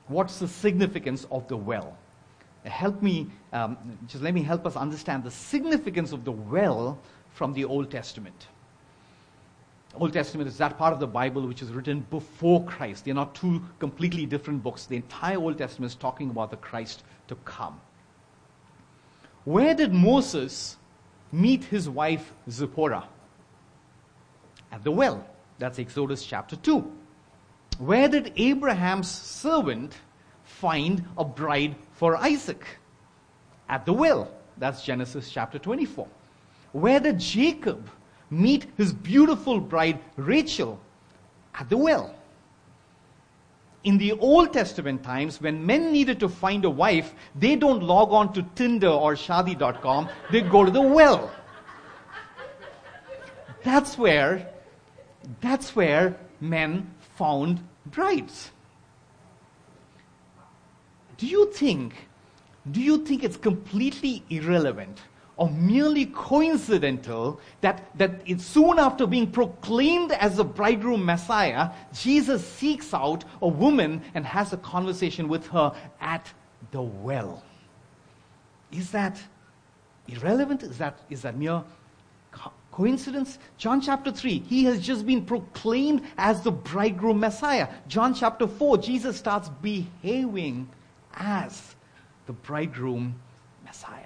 What's 0.09 0.39
the 0.39 0.49
significance 0.49 1.27
of 1.31 1.47
the 1.49 1.57
well? 1.57 1.97
Help 2.65 3.03
me, 3.03 3.29
um, 3.53 3.79
just 4.07 4.23
let 4.23 4.35
me 4.35 4.43
help 4.43 4.67
us 4.67 4.77
understand 4.77 5.25
the 5.25 5.31
significance 5.31 6.13
of 6.13 6.25
the 6.25 6.33
well 6.33 6.99
from 7.33 7.53
the 7.53 7.65
Old 7.65 7.91
Testament. 7.91 8.49
Old 9.95 10.13
Testament 10.13 10.49
is 10.49 10.59
that 10.59 10.77
part 10.77 10.93
of 10.93 11.01
the 11.01 11.07
Bible 11.07 11.47
which 11.47 11.63
is 11.63 11.71
written 11.71 12.01
before 12.11 12.65
Christ. 12.65 13.05
They're 13.05 13.15
not 13.15 13.35
two 13.35 13.63
completely 13.79 14.27
different 14.27 14.63
books. 14.63 14.87
The 14.87 14.97
entire 14.97 15.39
Old 15.39 15.59
Testament 15.59 15.93
is 15.93 15.97
talking 15.97 16.31
about 16.31 16.51
the 16.51 16.57
Christ 16.57 17.05
to 17.29 17.35
come. 17.45 17.81
Where 19.45 19.75
did 19.75 19.95
Moses 19.95 20.77
meet 21.33 21.65
his 21.65 21.89
wife 21.89 22.33
Zipporah? 22.51 23.05
At 24.71 24.85
the 24.85 24.91
well. 24.91 25.27
That's 25.59 25.79
Exodus 25.79 26.25
chapter 26.25 26.57
2. 26.57 26.98
Where 27.79 28.09
did 28.09 28.33
Abraham's 28.37 29.09
servant 29.09 29.95
find 30.43 31.05
a 31.17 31.25
bride 31.25 31.77
for 31.93 32.17
Isaac? 32.17 32.65
At 33.69 33.87
the 33.87 33.93
well. 33.93 34.31
That's 34.57 34.85
Genesis 34.85 35.31
chapter 35.31 35.59
24. 35.59 36.09
Where 36.73 36.99
did 36.99 37.21
Jacob 37.21 37.89
meet 38.31 38.67
his 38.77 38.93
beautiful 38.93 39.61
bride 39.61 40.01
Rachel? 40.17 40.81
At 41.55 41.69
the 41.71 41.77
well. 41.77 42.15
In 43.85 43.97
the 43.97 44.13
Old 44.13 44.53
Testament 44.53 45.05
times, 45.05 45.41
when 45.41 45.65
men 45.65 45.93
needed 45.93 46.19
to 46.21 46.29
find 46.29 46.65
a 46.65 46.71
wife, 46.71 47.15
they 47.37 47.55
don't 47.55 47.83
log 47.83 48.11
on 48.11 48.33
to 48.33 48.43
Tinder 48.57 48.89
or 48.89 49.15
Shaadi.com, 49.15 50.09
they 50.33 50.41
go 50.41 50.65
to 50.65 50.71
the 50.71 50.83
well. 50.83 51.31
That's 53.63 53.97
where, 53.97 54.51
that's 55.41 55.77
where 55.77 56.17
men 56.41 56.93
found 57.19 57.61
brides. 57.87 58.53
Do 61.19 61.27
you 61.27 61.53
think, 61.53 62.09
do 62.71 62.81
you 62.81 63.05
think 63.05 63.25
it's 63.25 63.37
completely 63.37 64.23
irrelevant 64.31 65.03
or 65.37 65.51
merely 65.51 66.07
coincidental 66.07 67.41
that, 67.61 67.91
that 67.99 68.23
soon 68.41 68.79
after 68.79 69.07
being 69.07 69.31
proclaimed 69.31 70.13
as 70.13 70.37
the 70.37 70.45
bridegroom 70.45 71.05
Messiah, 71.05 71.71
Jesus 71.93 72.47
seeks 72.47 72.95
out 72.95 73.25
a 73.43 73.49
woman 73.49 74.03
and 74.15 74.25
has 74.25 74.53
a 74.53 74.57
conversation 74.59 75.29
with 75.29 75.47
her 75.49 75.73
at 76.01 76.33
the 76.71 76.83
well? 76.83 77.43
Is 78.71 78.91
that 78.93 79.21
irrelevant? 80.07 80.63
Is 80.63 80.79
that, 80.79 81.01
is 81.11 81.23
that 81.23 81.37
mere 81.37 81.65
Coincidence? 82.79 83.41
John 83.57 83.81
chapter 83.81 84.13
3, 84.13 84.39
he 84.39 84.63
has 84.67 84.81
just 84.81 85.05
been 85.05 85.25
proclaimed 85.25 86.01
as 86.17 86.43
the 86.43 86.53
bridegroom 86.53 87.19
Messiah. 87.19 87.67
John 87.89 88.15
chapter 88.15 88.47
4, 88.47 88.79
Jesus 88.79 89.17
starts 89.17 89.49
behaving 89.61 90.69
as 91.15 91.75
the 92.27 92.33
bridegroom 92.35 93.17
Messiah. 93.65 94.05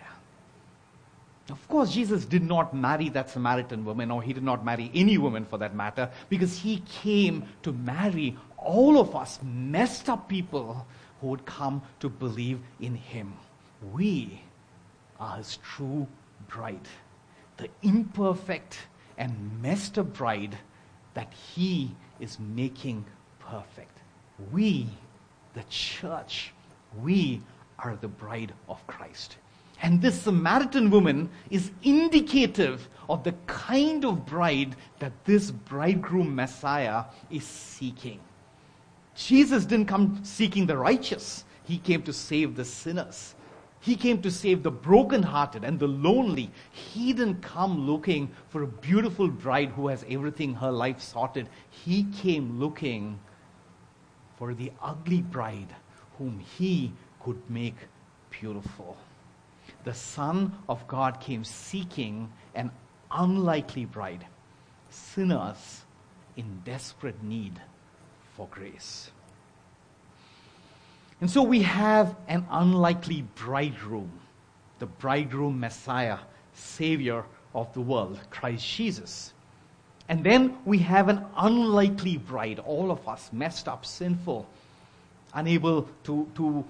Of 1.50 1.68
course, 1.68 1.92
Jesus 1.92 2.24
did 2.24 2.44
not 2.44 2.72
marry 2.74 3.10
that 3.10 3.28
Samaritan 3.28 3.84
woman, 3.84 4.10
or 4.10 4.22
he 4.22 4.32
did 4.32 4.42
not 4.42 4.64
marry 4.64 4.90
any 4.94 5.18
woman 5.18 5.44
for 5.44 5.58
that 5.58 5.74
matter, 5.74 6.08
because 6.30 6.56
he 6.56 6.82
came 7.02 7.44
to 7.64 7.72
marry 7.72 8.38
all 8.56 8.98
of 8.98 9.14
us 9.14 9.38
messed 9.42 10.08
up 10.08 10.30
people 10.30 10.86
who 11.20 11.26
would 11.26 11.44
come 11.44 11.82
to 12.00 12.08
believe 12.08 12.58
in 12.80 12.94
him. 12.94 13.34
We 13.92 14.40
are 15.20 15.36
his 15.36 15.58
true 15.58 16.06
bride 16.48 16.88
the 17.62 17.88
imperfect 17.88 18.78
and 19.18 19.62
messed 19.62 19.96
up 19.96 20.12
bride 20.12 20.58
that 21.14 21.32
he 21.32 21.94
is 22.18 22.38
making 22.40 23.04
perfect. 23.38 23.98
We, 24.50 24.88
the 25.54 25.62
church, 25.68 26.52
we 27.00 27.40
are 27.78 27.96
the 28.00 28.08
bride 28.08 28.52
of 28.68 28.84
Christ. 28.88 29.36
And 29.80 30.02
this 30.02 30.22
Samaritan 30.22 30.90
woman 30.90 31.30
is 31.50 31.70
indicative 31.84 32.88
of 33.08 33.22
the 33.22 33.34
kind 33.46 34.04
of 34.04 34.26
bride 34.26 34.74
that 34.98 35.12
this 35.24 35.52
bridegroom 35.52 36.34
Messiah 36.34 37.04
is 37.30 37.44
seeking. 37.44 38.18
Jesus 39.14 39.64
didn't 39.64 39.86
come 39.86 40.20
seeking 40.24 40.66
the 40.66 40.76
righteous, 40.76 41.44
he 41.64 41.78
came 41.78 42.02
to 42.02 42.12
save 42.12 42.56
the 42.56 42.64
sinners. 42.64 43.36
He 43.82 43.96
came 43.96 44.22
to 44.22 44.30
save 44.30 44.62
the 44.62 44.70
brokenhearted 44.70 45.64
and 45.64 45.76
the 45.80 45.88
lonely. 45.88 46.52
He 46.70 47.12
didn't 47.12 47.42
come 47.42 47.84
looking 47.84 48.30
for 48.48 48.62
a 48.62 48.66
beautiful 48.68 49.26
bride 49.26 49.70
who 49.70 49.88
has 49.88 50.04
everything 50.08 50.54
her 50.54 50.70
life 50.70 51.00
sorted. 51.00 51.48
He 51.68 52.04
came 52.04 52.60
looking 52.60 53.18
for 54.38 54.54
the 54.54 54.70
ugly 54.80 55.20
bride 55.20 55.74
whom 56.16 56.38
he 56.38 56.92
could 57.24 57.42
make 57.50 57.74
beautiful. 58.30 58.96
The 59.82 59.94
Son 59.94 60.52
of 60.68 60.86
God 60.86 61.18
came 61.18 61.42
seeking 61.42 62.32
an 62.54 62.70
unlikely 63.10 63.86
bride, 63.86 64.24
sinners 64.90 65.82
in 66.36 66.62
desperate 66.64 67.20
need 67.20 67.60
for 68.36 68.46
grace. 68.48 69.10
And 71.22 71.30
so 71.30 71.40
we 71.40 71.62
have 71.62 72.16
an 72.26 72.44
unlikely 72.50 73.22
bridegroom, 73.36 74.10
the 74.80 74.86
bridegroom 74.86 75.60
Messiah, 75.60 76.18
Savior 76.52 77.24
of 77.54 77.72
the 77.74 77.80
world, 77.80 78.18
Christ 78.30 78.66
Jesus. 78.66 79.32
And 80.08 80.24
then 80.24 80.58
we 80.64 80.78
have 80.78 81.08
an 81.08 81.24
unlikely 81.36 82.16
bride, 82.16 82.58
all 82.58 82.90
of 82.90 83.06
us 83.06 83.30
messed 83.32 83.68
up, 83.68 83.86
sinful, 83.86 84.48
unable 85.32 85.88
to, 86.02 86.26
to 86.34 86.64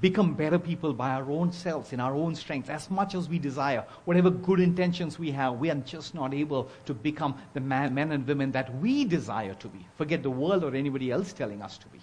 become 0.00 0.32
better 0.32 0.58
people 0.58 0.94
by 0.94 1.10
our 1.10 1.30
own 1.30 1.52
selves, 1.52 1.92
in 1.92 2.00
our 2.00 2.14
own 2.14 2.34
strength, 2.34 2.70
as 2.70 2.90
much 2.90 3.14
as 3.14 3.28
we 3.28 3.38
desire. 3.38 3.84
Whatever 4.06 4.30
good 4.30 4.60
intentions 4.60 5.18
we 5.18 5.32
have, 5.32 5.58
we 5.58 5.68
are 5.68 5.74
just 5.74 6.14
not 6.14 6.32
able 6.32 6.70
to 6.86 6.94
become 6.94 7.34
the 7.52 7.60
man, 7.60 7.92
men 7.92 8.12
and 8.12 8.26
women 8.26 8.52
that 8.52 8.74
we 8.78 9.04
desire 9.04 9.52
to 9.56 9.68
be. 9.68 9.86
Forget 9.98 10.22
the 10.22 10.30
world 10.30 10.64
or 10.64 10.74
anybody 10.74 11.10
else 11.10 11.34
telling 11.34 11.60
us 11.60 11.76
to 11.76 11.88
be. 11.88 11.98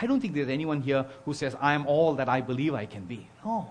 I 0.00 0.06
don't 0.06 0.20
think 0.20 0.34
there's 0.34 0.48
anyone 0.48 0.80
here 0.80 1.04
who 1.24 1.34
says, 1.34 1.56
I 1.60 1.74
am 1.74 1.86
all 1.86 2.14
that 2.14 2.28
I 2.28 2.40
believe 2.40 2.74
I 2.74 2.86
can 2.86 3.04
be. 3.04 3.28
No. 3.44 3.68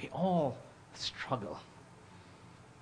We 0.00 0.08
all 0.12 0.56
struggle. 0.94 1.58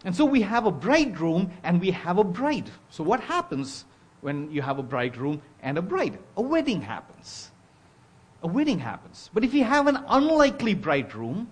And 0.05 0.14
so 0.14 0.24
we 0.24 0.42
have 0.42 0.66
a 0.66 0.70
bridegroom 0.70 1.50
and 1.62 1.81
we 1.81 1.90
have 1.90 2.18
a 2.18 2.24
bride. 2.24 2.70
So 2.90 3.05
what 3.05 3.20
happens 3.20 3.85
when 4.20 4.50
you 4.50 4.62
have 4.62 4.79
a 4.79 4.83
bridegroom 4.83 5.42
and 5.62 5.79
a 5.79 5.83
bride? 5.83 6.18
A 6.37 6.42
wedding 6.42 6.83
happens. 6.83 7.50
A 8.42 8.46
wedding 8.46 8.79
happens. 8.79 9.31
But 9.33 9.44
if 9.44 9.55
you 9.55 9.64
have 9.64 9.87
an 9.87 9.98
unlikely 10.09 10.74
bridegroom 10.74 11.48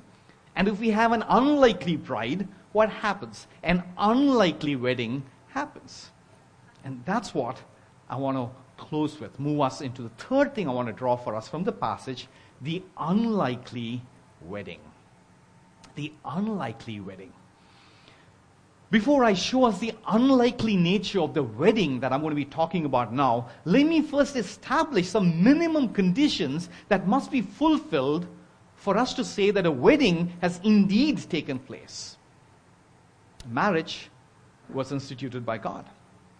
and 0.56 0.68
if 0.68 0.78
we 0.80 0.90
have 0.90 1.12
an 1.12 1.24
unlikely 1.28 1.96
bride, 1.96 2.46
what 2.72 2.90
happens? 2.90 3.46
An 3.62 3.82
unlikely 3.98 4.76
wedding 4.76 5.22
happens. 5.48 6.10
And 6.84 7.02
that's 7.04 7.34
what 7.34 7.58
I 8.08 8.16
want 8.16 8.36
to 8.36 8.61
close 8.82 9.18
with, 9.18 9.38
move 9.38 9.60
us 9.60 9.80
into 9.80 10.02
the 10.02 10.08
third 10.10 10.54
thing 10.54 10.68
I 10.68 10.72
want 10.72 10.88
to 10.88 10.92
draw 10.92 11.16
for 11.16 11.34
us 11.34 11.48
from 11.48 11.64
the 11.64 11.72
passage 11.72 12.28
the 12.60 12.82
unlikely 12.98 14.02
wedding. 14.42 14.80
The 15.94 16.12
unlikely 16.24 17.00
wedding. 17.00 17.32
Before 18.90 19.24
I 19.24 19.32
show 19.32 19.64
us 19.64 19.78
the 19.78 19.94
unlikely 20.06 20.76
nature 20.76 21.20
of 21.20 21.32
the 21.32 21.42
wedding 21.42 22.00
that 22.00 22.12
I'm 22.12 22.20
going 22.20 22.32
to 22.32 22.36
be 22.36 22.44
talking 22.44 22.84
about 22.84 23.12
now, 23.12 23.48
let 23.64 23.86
me 23.86 24.02
first 24.02 24.36
establish 24.36 25.08
some 25.08 25.42
minimum 25.42 25.94
conditions 25.94 26.68
that 26.88 27.08
must 27.08 27.30
be 27.30 27.40
fulfilled 27.40 28.26
for 28.76 28.96
us 28.98 29.14
to 29.14 29.24
say 29.24 29.50
that 29.50 29.64
a 29.64 29.70
wedding 29.70 30.32
has 30.42 30.60
indeed 30.62 31.18
taken 31.30 31.58
place. 31.58 32.16
Marriage 33.48 34.10
was 34.68 34.92
instituted 34.92 35.46
by 35.46 35.56
God. 35.56 35.86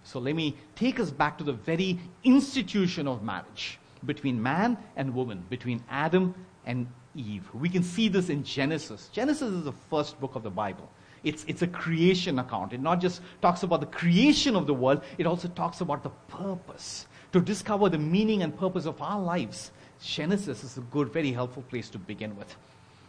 So 0.05 0.19
let 0.19 0.35
me 0.35 0.57
take 0.75 0.99
us 1.01 1.11
back 1.11 1.39
to 1.39 1.45
the 1.45 1.53
very 1.53 1.99
institution 2.25 3.07
of 3.07 3.23
marriage 3.23 3.79
between 4.05 4.43
man 4.43 4.77
and 4.97 5.15
woman, 5.15 5.45
between 5.49 5.83
Adam 5.89 6.35
and 6.67 6.87
Eve. 7.15 7.49
We 7.55 7.69
can 7.69 7.83
see 7.83 8.09
this 8.09 8.29
in 8.29 8.43
Genesis. 8.43 9.09
Genesis 9.13 9.53
is 9.53 9.65
the 9.65 9.73
first 9.91 10.21
book 10.21 10.35
of 10.35 10.43
the 10.43 10.51
Bible. 10.51 10.91
It's, 11.25 11.45
it's 11.47 11.63
a 11.63 11.69
creation 11.69 12.39
account. 12.39 12.73
It 12.73 12.81
not 12.81 13.01
just 13.01 13.21
talks 13.41 13.63
about 13.63 13.81
the 13.81 13.87
creation 13.87 14.57
of 14.57 14.67
the 14.67 14.75
world, 14.75 15.03
it 15.19 15.27
also 15.27 15.49
talks 15.49 15.81
about 15.81 16.03
the 16.03 16.11
purpose. 16.29 17.07
To 17.33 17.41
discover 17.41 17.89
the 17.89 17.99
meaning 17.99 18.43
and 18.43 18.57
purpose 18.57 18.87
of 18.87 19.01
our 19.01 19.21
lives, 19.21 19.71
Genesis 20.03 20.65
is 20.65 20.77
a 20.77 20.81
good, 20.83 21.13
very 21.13 21.33
helpful 21.33 21.63
place 21.63 21.89
to 21.91 21.99
begin 21.99 22.37
with. 22.37 22.57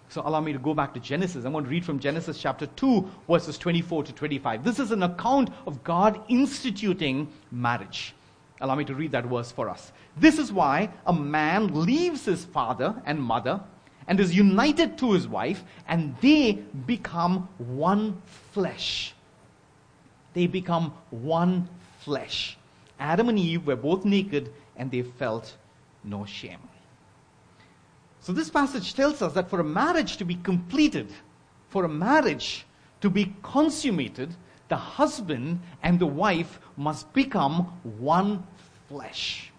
So 0.10 0.22
allow 0.26 0.42
me 0.42 0.54
to 0.54 0.60
go 0.60 0.74
back 0.74 0.94
to 0.94 1.00
Genesis. 1.00 1.46
I'm 1.46 1.54
going 1.54 1.64
to 1.64 1.70
read 1.70 1.86
from 1.86 2.00
Genesis 2.00 2.38
chapter 2.40 2.68
2, 2.68 3.10
verses 3.28 3.58
24 3.58 4.04
to 4.04 4.14
25. 4.14 4.64
This 4.64 4.80
is 4.80 4.92
an 4.92 5.04
account 5.04 5.50
of 5.66 5.84
God 5.84 6.22
instituting 6.28 7.28
marriage. 7.52 8.14
Allow 8.62 8.76
me 8.76 8.86
to 8.86 8.96
read 8.96 9.12
that 9.12 9.26
verse 9.26 9.52
for 9.52 9.70
us. 9.70 9.92
This 10.16 10.38
is 10.38 10.52
why 10.52 10.90
a 11.08 11.14
man 11.14 11.84
leaves 11.86 12.26
his 12.26 12.46
father 12.46 12.96
and 13.06 13.22
mother 13.22 13.60
and 14.08 14.20
is 14.20 14.36
united 14.36 14.98
to 14.98 15.14
his 15.14 15.28
wife, 15.28 15.64
and 15.88 16.16
they 16.22 16.54
become 16.86 17.48
one 17.58 18.22
flesh. 18.52 19.14
They 20.34 20.48
become 20.48 20.94
one 21.10 21.70
flesh. 22.00 22.58
Adam 23.00 23.30
and 23.30 23.40
Eve 23.40 23.66
were 23.66 23.76
both 23.76 24.06
naked, 24.06 24.52
and 24.76 24.92
they 24.92 25.02
felt 25.02 25.56
no 26.04 26.26
shame. 26.26 26.60
So, 28.24 28.32
this 28.32 28.50
passage 28.50 28.94
tells 28.94 29.22
us 29.22 29.34
that 29.34 29.50
for 29.50 29.60
a 29.60 29.66
marriage 29.66 30.16
to 30.16 30.24
be 30.24 30.36
completed, 30.36 31.12
for 31.68 31.84
a 31.84 31.90
marriage 31.90 32.66
to 33.02 33.10
be 33.10 33.36
consummated, 33.42 34.34
the 34.70 34.78
husband 34.78 35.60
and 35.84 36.00
the 36.00 36.08
wife 36.08 36.58
must 36.78 37.12
become 37.12 37.66
one 38.00 38.48
flesh. 38.88 39.52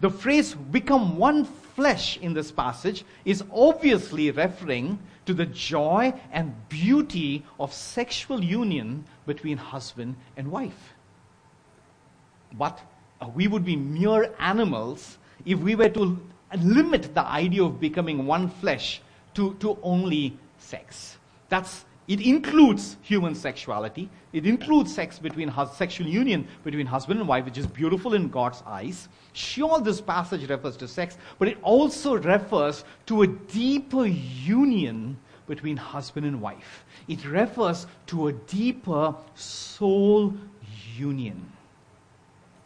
The 0.00 0.10
phrase 0.10 0.54
become 0.54 1.16
one 1.16 1.44
flesh 1.44 2.18
in 2.18 2.34
this 2.34 2.52
passage 2.52 3.04
is 3.24 3.42
obviously 3.52 4.30
referring 4.30 5.00
to 5.24 5.34
the 5.34 5.46
joy 5.46 6.14
and 6.30 6.54
beauty 6.68 7.44
of 7.58 7.72
sexual 7.72 8.44
union 8.44 9.04
between 9.26 9.56
husband 9.56 10.14
and 10.36 10.52
wife. 10.52 10.94
But 12.52 12.80
uh, 13.20 13.26
we 13.34 13.48
would 13.48 13.64
be 13.64 13.74
mere 13.74 14.32
animals 14.38 15.18
if 15.44 15.58
we 15.58 15.74
were 15.74 15.88
to 15.88 16.20
limit 16.54 17.14
the 17.14 17.26
idea 17.26 17.64
of 17.64 17.80
becoming 17.80 18.26
one 18.26 18.48
flesh 18.48 19.00
to, 19.34 19.54
to 19.54 19.78
only 19.82 20.36
sex. 20.58 21.16
That's, 21.48 21.84
it 22.08 22.20
includes 22.20 22.96
human 23.02 23.34
sexuality. 23.34 24.08
It 24.32 24.46
includes 24.46 24.94
sex 24.94 25.18
between 25.18 25.52
sexual 25.72 26.06
union 26.06 26.46
between 26.64 26.86
husband 26.86 27.20
and 27.20 27.28
wife, 27.28 27.44
which 27.44 27.58
is 27.58 27.66
beautiful 27.66 28.14
in 28.14 28.28
God's 28.28 28.62
eyes. 28.66 29.08
Sure, 29.32 29.80
this 29.80 30.00
passage 30.00 30.48
refers 30.48 30.76
to 30.78 30.88
sex, 30.88 31.18
but 31.38 31.48
it 31.48 31.58
also 31.62 32.16
refers 32.16 32.84
to 33.06 33.22
a 33.22 33.26
deeper 33.26 34.06
union 34.06 35.16
between 35.46 35.76
husband 35.76 36.26
and 36.26 36.40
wife. 36.40 36.84
It 37.08 37.24
refers 37.24 37.86
to 38.08 38.28
a 38.28 38.32
deeper 38.32 39.14
soul 39.34 40.34
union. 40.96 41.52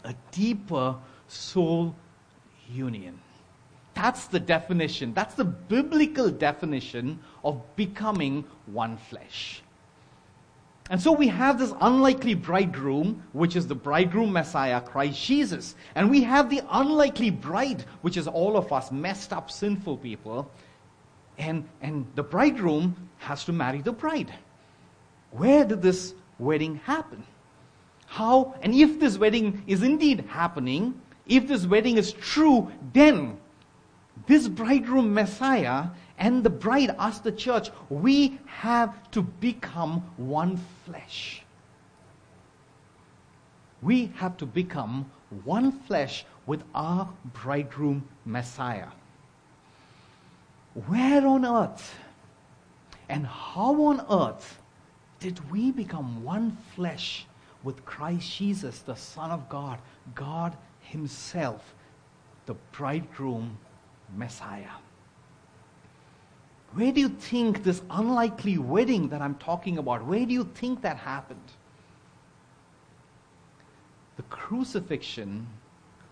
A 0.04 0.14
deeper 0.30 0.96
soul 1.28 1.94
union. 2.72 3.18
That's 4.00 4.28
the 4.28 4.40
definition. 4.40 5.12
That's 5.12 5.34
the 5.34 5.44
biblical 5.44 6.30
definition 6.30 7.18
of 7.44 7.60
becoming 7.76 8.46
one 8.64 8.96
flesh. 8.96 9.60
And 10.88 10.98
so 10.98 11.12
we 11.12 11.28
have 11.28 11.58
this 11.58 11.74
unlikely 11.82 12.32
bridegroom, 12.32 13.22
which 13.34 13.56
is 13.56 13.66
the 13.66 13.74
bridegroom 13.74 14.32
Messiah, 14.32 14.80
Christ 14.80 15.22
Jesus. 15.22 15.74
And 15.94 16.10
we 16.10 16.22
have 16.22 16.48
the 16.48 16.62
unlikely 16.70 17.28
bride, 17.28 17.84
which 18.00 18.16
is 18.16 18.26
all 18.26 18.56
of 18.56 18.72
us, 18.72 18.90
messed 18.90 19.34
up, 19.34 19.50
sinful 19.50 19.98
people. 19.98 20.50
And, 21.36 21.68
and 21.82 22.06
the 22.14 22.22
bridegroom 22.22 22.96
has 23.18 23.44
to 23.44 23.52
marry 23.52 23.82
the 23.82 23.92
bride. 23.92 24.32
Where 25.30 25.66
did 25.66 25.82
this 25.82 26.14
wedding 26.38 26.76
happen? 26.84 27.22
How, 28.06 28.54
and 28.62 28.74
if 28.74 28.98
this 28.98 29.18
wedding 29.18 29.62
is 29.66 29.82
indeed 29.82 30.24
happening, 30.26 30.98
if 31.26 31.46
this 31.46 31.66
wedding 31.66 31.98
is 31.98 32.14
true, 32.14 32.72
then 32.94 33.36
this 34.26 34.48
bridegroom 34.48 35.14
Messiah 35.14 35.86
and 36.18 36.44
the 36.44 36.50
bride 36.50 36.94
ask 36.98 37.22
the 37.22 37.32
church, 37.32 37.70
we 37.88 38.38
have 38.46 39.10
to 39.12 39.22
become 39.22 40.00
one 40.16 40.60
flesh. 40.84 41.42
We 43.82 44.12
have 44.16 44.36
to 44.38 44.46
become 44.46 45.10
one 45.44 45.72
flesh 45.72 46.24
with 46.46 46.62
our 46.74 47.08
bridegroom 47.32 48.06
Messiah. 48.24 48.88
Where 50.86 51.26
on 51.26 51.46
earth 51.46 51.94
and 53.08 53.26
how 53.26 53.82
on 53.84 54.04
earth 54.10 54.60
did 55.18 55.50
we 55.50 55.70
become 55.70 56.22
one 56.22 56.56
flesh 56.74 57.26
with 57.62 57.84
Christ 57.84 58.36
Jesus, 58.36 58.80
the 58.80 58.94
Son 58.94 59.30
of 59.30 59.48
God, 59.48 59.78
God 60.14 60.56
Himself, 60.80 61.74
the 62.46 62.54
bridegroom 62.72 63.58
Messiah. 64.16 64.78
Where 66.72 66.92
do 66.92 67.00
you 67.00 67.08
think 67.08 67.64
this 67.64 67.82
unlikely 67.90 68.58
wedding 68.58 69.08
that 69.08 69.20
I'm 69.20 69.34
talking 69.36 69.78
about, 69.78 70.04
where 70.06 70.24
do 70.24 70.32
you 70.32 70.44
think 70.54 70.82
that 70.82 70.96
happened? 70.96 71.52
The 74.16 74.22
crucifixion 74.24 75.46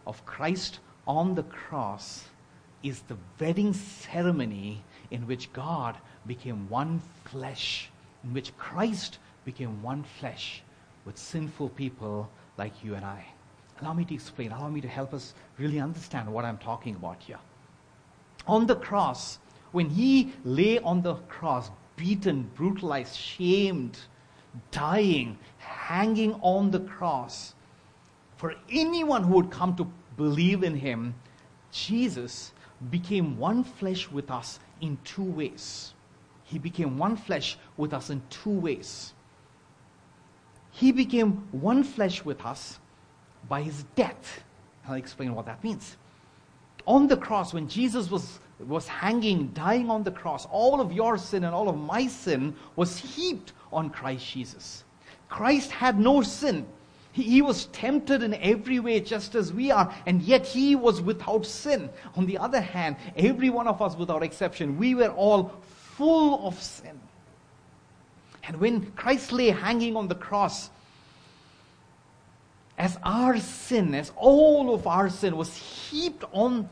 of 0.07 0.25
Christ 0.27 0.81
on 1.07 1.35
the 1.35 1.45
cross 1.45 2.25
is 2.83 3.03
the 3.03 3.17
wedding 3.39 3.73
ceremony 3.73 4.83
in 5.11 5.27
which 5.27 5.53
God 5.53 5.97
became 6.27 6.69
one 6.69 7.03
flesh, 7.25 7.89
in 8.25 8.35
which 8.35 8.57
Christ 8.59 9.19
became 9.45 9.83
one 9.83 10.05
flesh 10.19 10.63
with 11.05 11.17
sinful 11.17 11.71
people 11.71 12.29
like 12.57 12.85
you 12.85 12.95
and 12.95 13.05
I. 13.05 13.25
Allow 13.81 13.93
me 13.93 14.05
to 14.07 14.15
explain, 14.15 14.51
allow 14.51 14.69
me 14.69 14.81
to 14.81 14.89
help 14.89 15.15
us 15.15 15.35
really 15.57 15.79
understand 15.79 16.33
what 16.33 16.45
I'm 16.45 16.59
talking 16.59 16.97
about 16.97 17.23
here 17.23 17.39
on 18.49 18.67
the 18.67 18.77
cross, 18.77 19.39
when 19.73 19.91
he 19.91 20.33
lay 20.45 20.79
on 20.79 21.03
the 21.03 21.15
cross, 21.29 21.71
beaten, 21.97 22.51
brutalized, 22.55 23.15
shamed, 23.15 23.99
dying, 24.71 25.39
hanging 25.59 26.35
on 26.41 26.71
the 26.71 26.81
cross, 26.81 27.55
for 28.37 28.55
anyone 28.71 29.23
who 29.25 29.35
would 29.35 29.51
come 29.51 29.77
to 29.77 29.87
believe 30.17 30.63
in 30.63 30.75
him, 30.75 31.15
Jesus 31.71 32.53
became 32.91 33.37
one 33.39 33.63
flesh 33.63 34.11
with 34.11 34.31
us 34.31 34.59
in 34.81 34.97
two 35.05 35.25
ways. 35.25 35.93
He 36.45 36.59
became 36.59 36.97
one 36.97 37.17
flesh 37.17 37.59
with 37.77 37.93
us 37.93 38.09
in 38.09 38.23
two 38.31 38.51
ways. 38.51 39.13
He 40.71 40.93
became 40.93 41.49
one 41.53 41.85
flesh 41.85 42.25
with 42.25 42.45
us 42.45 42.79
by 43.49 43.63
his 43.63 43.85
death. 43.95 44.45
I'll 44.87 44.95
explain 44.95 45.35
what 45.35 45.45
that 45.47 45.63
means 45.63 45.97
on 46.89 47.07
the 47.07 47.17
cross, 47.19 47.53
when 47.53 47.69
Jesus 47.69 48.11
was, 48.11 48.41
was 48.59 48.89
hanging, 48.89 49.49
dying 49.49 49.91
on 49.91 50.03
the 50.03 50.11
cross, 50.11 50.47
all 50.51 50.81
of 50.81 50.91
your 50.91 51.19
sin 51.19 51.45
and 51.45 51.55
all 51.55 51.69
of 51.69 51.77
my 51.77 52.07
sin 52.07 52.57
was 52.77 52.97
heaped 52.97 53.53
on 53.71 53.91
Christ 53.91 54.27
Jesus. 54.27 54.85
Christ 55.29 55.71
had 55.71 56.01
no 56.01 56.23
sin. 56.23 56.67
He, 57.13 57.25
he 57.25 57.43
was 57.43 57.67
tempted 57.67 58.23
in 58.23 58.33
every 58.35 58.81
way 58.81 59.01
just 59.01 59.35
as 59.35 59.53
we 59.53 59.71
are, 59.71 59.95
and 60.07 60.23
yet 60.23 60.47
he 60.47 60.77
was 60.77 61.03
without 61.03 61.45
sin. 61.45 61.91
On 62.17 62.25
the 62.25 62.39
other 62.39 62.63
hand, 62.63 62.97
every 63.17 63.51
one 63.51 63.69
of 63.69 63.83
us 63.83 63.95
without 63.95 64.23
exception, 64.23 64.79
we 64.79 64.95
were 64.95 65.11
all 65.11 65.53
full 65.97 66.47
of 66.49 66.61
sin. 66.61 66.99
And 68.45 68.59
when 68.59 68.93
Christ 68.93 69.31
lay 69.31 69.51
hanging 69.51 69.95
on 69.95 70.09
the 70.09 70.15
cross, 70.15 70.71
as 72.79 72.97
our 73.03 73.39
sin, 73.39 73.95
as 73.95 74.11
all 74.17 74.73
of 74.73 74.87
our 74.87 75.11
sin 75.11 75.37
was 75.37 75.55
heaped 75.55 76.25
on, 76.33 76.69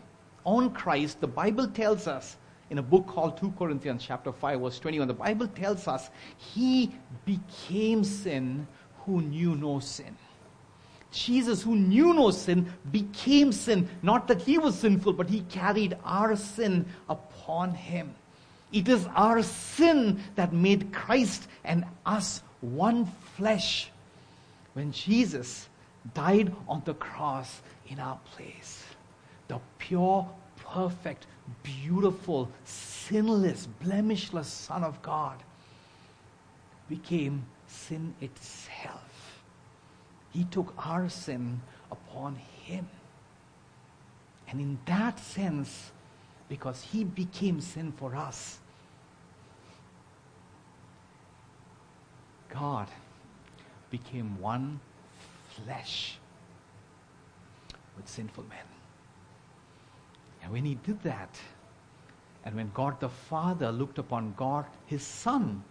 on 0.47 0.71
Christ, 0.71 1.21
the 1.21 1.27
Bible 1.27 1.67
tells 1.67 2.07
us 2.07 2.37
in 2.71 2.79
a 2.79 2.83
book 2.83 3.07
called 3.07 3.37
2 3.37 3.53
Corinthians 3.59 4.03
chapter 4.07 4.33
5 4.33 4.61
verse 4.61 4.79
21, 4.79 5.09
the 5.09 5.15
Bible 5.15 5.49
tells 5.49 5.87
us 5.87 6.09
he 6.39 6.95
became 7.27 8.03
sin 8.03 8.67
who 9.05 9.21
knew 9.21 9.55
no 9.55 9.81
sin. 9.81 10.17
Jesus, 11.13 11.63
who 11.63 11.77
knew 11.77 12.15
no 12.15 12.31
sin, 12.31 12.73
became 12.91 13.53
sin. 13.53 13.89
Not 14.03 14.29
that 14.29 14.43
he 14.43 14.59
was 14.59 14.79
sinful, 14.79 15.15
but 15.15 15.31
he 15.31 15.41
carried 15.43 15.97
our 16.05 16.37
sin 16.37 16.87
upon 17.09 17.73
him. 17.75 18.15
It 18.73 18.89
is 18.89 19.07
our 19.15 19.43
sin 19.43 20.21
that 20.35 20.53
made 20.53 20.93
Christ 20.93 21.49
and 21.65 21.85
us 22.05 22.43
one 22.61 23.07
flesh. 23.37 23.91
When 24.75 24.93
Jesus 24.93 25.69
died 26.15 26.55
on 26.69 26.83
the 26.85 26.95
cross 26.95 27.63
in 27.89 27.99
our 27.99 28.19
place, 28.35 28.86
the 29.49 29.61
pure, 29.79 30.29
perfect, 30.57 31.27
beautiful, 31.63 32.51
sinless, 32.65 33.69
blemishless 33.83 34.49
Son 34.49 34.83
of 34.83 35.01
God 35.03 35.43
became 36.89 37.45
sin 37.67 38.15
itself. 38.21 39.43
He 40.33 40.45
took 40.45 40.75
our 40.79 41.09
sin 41.09 41.61
upon 41.91 42.37
him. 42.37 42.89
And 44.49 44.61
in 44.61 44.79
that 44.87 45.19
sense, 45.19 45.93
because 46.49 46.83
he 46.83 47.05
became 47.05 47.61
sin 47.61 47.93
for 47.93 48.15
us, 48.15 48.59
God 52.49 52.89
became 53.91 54.41
one 54.41 54.81
flesh 55.65 56.19
with 57.97 58.09
sinful 58.09 58.45
men. 58.45 58.76
And 60.47 60.53
when 60.53 60.65
he 60.65 60.77
did 60.77 61.03
that, 61.03 61.41
and 62.45 62.55
when 62.55 62.71
God 62.73 63.01
the 63.01 63.09
Father 63.09 63.73
looked 63.73 63.99
upon 63.99 64.33
God, 64.37 64.65
his 64.87 65.03
Son, 65.03 65.65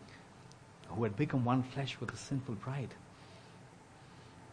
who 0.89 1.03
had 1.03 1.15
become 1.15 1.45
one 1.45 1.63
flesh 1.63 1.95
with 2.01 2.11
the 2.11 2.17
sinful 2.17 2.55
bride, 2.55 2.93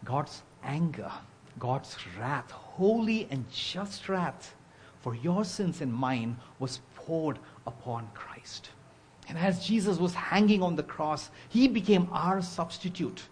God's 0.05 0.43
anger, 0.63 1.11
God's 1.59 1.97
wrath, 2.17 2.53
holy 2.53 3.27
and 3.33 3.51
just 3.51 4.09
wrath 4.09 4.55
for 5.01 5.17
your 5.17 5.45
sins 5.45 5.81
and 5.81 5.93
mine 5.93 6.37
was 6.61 6.79
poured 6.95 7.41
upon 7.67 8.09
Christ. 8.15 8.71
And 9.29 9.37
as 9.37 9.67
Jesus 9.67 9.99
was 9.99 10.15
hanging 10.15 10.63
on 10.63 10.77
the 10.77 10.85
cross, 10.85 11.31
he 11.49 11.67
became 11.67 12.09
our 12.13 12.43
substitute. 12.43 13.25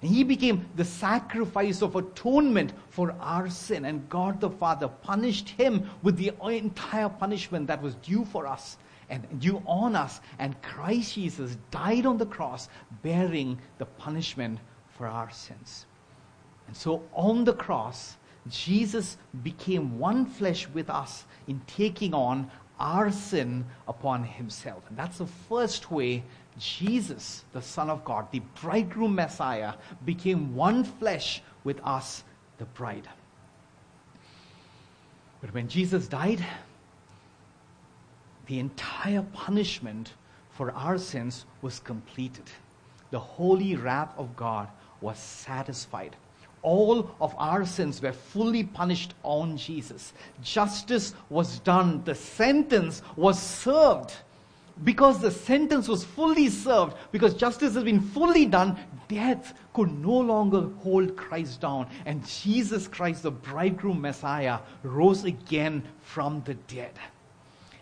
He 0.00 0.24
became 0.24 0.68
the 0.76 0.84
sacrifice 0.84 1.82
of 1.82 1.96
atonement 1.96 2.72
for 2.90 3.14
our 3.20 3.48
sin. 3.48 3.84
And 3.84 4.08
God 4.08 4.40
the 4.40 4.50
Father 4.50 4.88
punished 4.88 5.48
him 5.48 5.88
with 6.02 6.16
the 6.16 6.32
entire 6.42 7.08
punishment 7.08 7.66
that 7.68 7.82
was 7.82 7.94
due 7.96 8.24
for 8.24 8.46
us 8.46 8.76
and 9.08 9.40
due 9.40 9.62
on 9.66 9.96
us. 9.96 10.20
And 10.38 10.60
Christ 10.62 11.14
Jesus 11.14 11.56
died 11.70 12.06
on 12.06 12.18
the 12.18 12.26
cross, 12.26 12.68
bearing 13.02 13.58
the 13.78 13.86
punishment 13.86 14.58
for 14.96 15.06
our 15.06 15.30
sins. 15.30 15.86
And 16.66 16.76
so 16.76 17.02
on 17.12 17.44
the 17.44 17.54
cross, 17.54 18.16
Jesus 18.48 19.16
became 19.42 19.98
one 19.98 20.26
flesh 20.26 20.68
with 20.68 20.90
us 20.90 21.24
in 21.48 21.60
taking 21.66 22.14
on 22.14 22.50
our 22.78 23.10
sin 23.10 23.64
upon 23.88 24.24
himself. 24.24 24.82
And 24.88 24.98
that's 24.98 25.18
the 25.18 25.26
first 25.26 25.90
way 25.90 26.22
Jesus, 26.58 27.44
the 27.52 27.62
Son 27.62 27.90
of 27.90 28.04
God, 28.04 28.30
the 28.32 28.40
bridegroom 28.60 29.14
Messiah, 29.14 29.74
became 30.04 30.54
one 30.54 30.84
flesh 30.84 31.42
with 31.64 31.80
us, 31.84 32.24
the 32.58 32.64
bride. 32.64 33.08
But 35.40 35.52
when 35.52 35.68
Jesus 35.68 36.08
died, 36.08 36.44
the 38.46 38.58
entire 38.58 39.22
punishment 39.32 40.14
for 40.50 40.70
our 40.72 40.98
sins 40.98 41.44
was 41.62 41.80
completed. 41.80 42.44
The 43.10 43.18
holy 43.18 43.76
wrath 43.76 44.12
of 44.16 44.34
God 44.36 44.68
was 45.00 45.18
satisfied 45.18 46.16
all 46.66 47.14
of 47.20 47.32
our 47.38 47.64
sins 47.64 48.02
were 48.02 48.12
fully 48.12 48.64
punished 48.64 49.14
on 49.22 49.56
Jesus. 49.56 50.12
Justice 50.42 51.14
was 51.30 51.60
done. 51.60 52.02
The 52.04 52.16
sentence 52.16 53.02
was 53.14 53.40
served. 53.40 54.16
Because 54.84 55.20
the 55.20 55.30
sentence 55.30 55.88
was 55.88 56.04
fully 56.04 56.50
served, 56.50 56.96
because 57.10 57.34
justice 57.34 57.74
has 57.74 57.84
been 57.84 58.00
fully 58.00 58.44
done, 58.44 58.76
death 59.08 59.54
could 59.72 59.90
no 59.98 60.18
longer 60.18 60.68
hold 60.82 61.16
Christ 61.16 61.62
down. 61.62 61.88
And 62.04 62.26
Jesus 62.26 62.86
Christ, 62.86 63.22
the 63.22 63.30
bridegroom 63.30 64.00
Messiah, 64.00 64.58
rose 64.82 65.24
again 65.24 65.82
from 66.02 66.42
the 66.44 66.54
dead. 66.54 66.92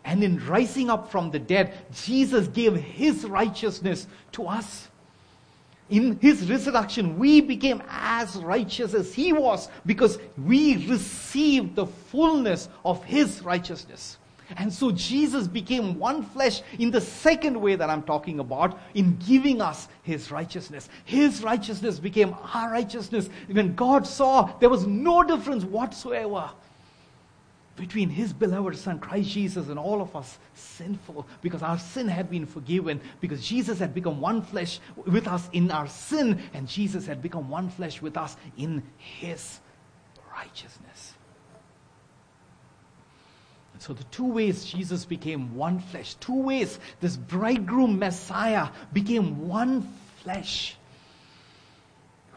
And 0.04 0.22
in 0.22 0.46
rising 0.46 0.90
up 0.90 1.11
from 1.11 1.30
the 1.30 1.38
dead, 1.38 1.74
Jesus 1.92 2.46
gave 2.48 2.76
his 2.76 3.24
righteousness 3.24 4.07
to 4.33 4.46
us 4.46 4.88
in 5.90 6.18
his 6.20 6.48
resurrection, 6.48 7.18
we 7.18 7.40
became 7.40 7.83
as 7.88 8.37
righteous 8.37 8.94
as 8.94 9.12
he 9.12 9.33
was 9.33 9.68
because 9.85 10.18
we 10.38 10.87
received 10.87 11.76
the 11.76 11.87
fullness 11.87 12.68
of 12.85 13.04
his 13.04 13.42
righteousness. 13.42 14.18
And 14.57 14.73
so 14.73 14.90
Jesus 14.93 15.49
became 15.49 15.99
one 15.99 16.23
flesh 16.23 16.62
in 16.79 16.90
the 16.90 17.01
second 17.01 17.61
way 17.61 17.77
that 17.77 17.90
I'm 17.90 18.03
talking 18.03 18.40
about, 18.40 18.79
in 18.95 19.17
giving 19.27 19.61
us 19.61 19.88
his 20.03 20.31
righteousness. 20.31 20.88
His 21.05 21.43
righteousness 21.43 21.99
became 21.99 22.35
our 22.55 22.71
righteousness. 22.71 23.29
When 23.51 23.75
God 23.75 24.07
saw 24.07 24.57
there 24.59 24.69
was 24.69 24.87
no 24.87 25.23
difference 25.23 25.64
whatsoever 25.64 26.51
between 27.77 28.09
his 28.09 28.33
beloved 28.33 28.77
son 28.77 29.01
Christ 29.01 29.31
Jesus 29.31 29.69
and 29.69 29.79
all 29.79 30.01
of 30.01 30.14
us 30.14 30.38
sinful 30.55 31.27
because 31.43 31.62
our 31.62 31.79
sin 31.79 32.07
had 32.07 32.31
been 32.31 32.47
forgiven 32.47 33.01
because 33.21 33.45
Jesus 33.45 33.81
had 33.81 33.93
become 33.93 34.21
one 34.21 34.43
flesh 34.43 34.79
with 35.07 35.27
us 35.27 35.49
in 35.53 35.71
our 35.71 35.88
sin 35.88 36.40
and 36.53 36.69
Jesus 36.69 37.07
had 37.07 37.21
become 37.21 37.51
one 37.51 37.69
flesh 37.69 38.01
with 38.01 38.17
us 38.17 38.37
in 38.57 38.83
his 38.97 39.59
righteousness. 40.37 40.93
So 43.85 43.92
the 43.92 44.05
two 44.05 44.25
ways 44.25 44.64
Jesus 44.64 45.05
became 45.05 45.55
one 45.55 45.79
flesh, 45.79 46.14
two 46.14 46.40
ways 46.40 46.79
this 47.03 47.18
bridegroom 47.18 47.99
Messiah 47.99 48.68
became 48.94 49.47
one 49.47 49.87
flesh 50.23 50.79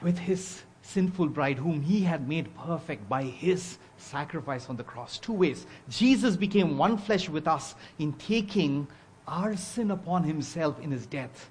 with 0.02 0.18
his 0.18 0.64
sinful 0.82 1.28
bride 1.28 1.58
whom 1.58 1.82
he 1.82 2.02
had 2.02 2.28
made 2.28 2.54
perfect 2.58 3.08
by 3.08 3.24
his 3.24 3.78
sacrifice 3.96 4.68
on 4.68 4.76
the 4.76 4.84
cross. 4.84 5.20
Two 5.20 5.32
ways. 5.32 5.66
Jesus 5.88 6.36
became 6.36 6.78
one 6.78 6.98
flesh 6.98 7.30
with 7.30 7.48
us 7.48 7.76
in 7.98 8.12
taking 8.12 8.86
our 9.26 9.56
sin 9.56 9.92
upon 9.92 10.26
himself 10.26 10.78
in 10.82 10.92
his 10.92 11.06
death. 11.06 11.50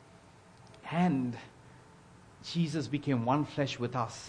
And 0.91 1.39
Jesus 2.45 2.87
became 2.87 3.25
one 3.25 3.47
flesh 3.47 3.79
with 3.79 3.97
us 3.97 4.29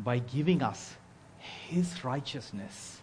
by 0.00 0.18
giving 0.18 0.62
us 0.62 0.96
his 1.38 2.04
righteousness 2.04 3.00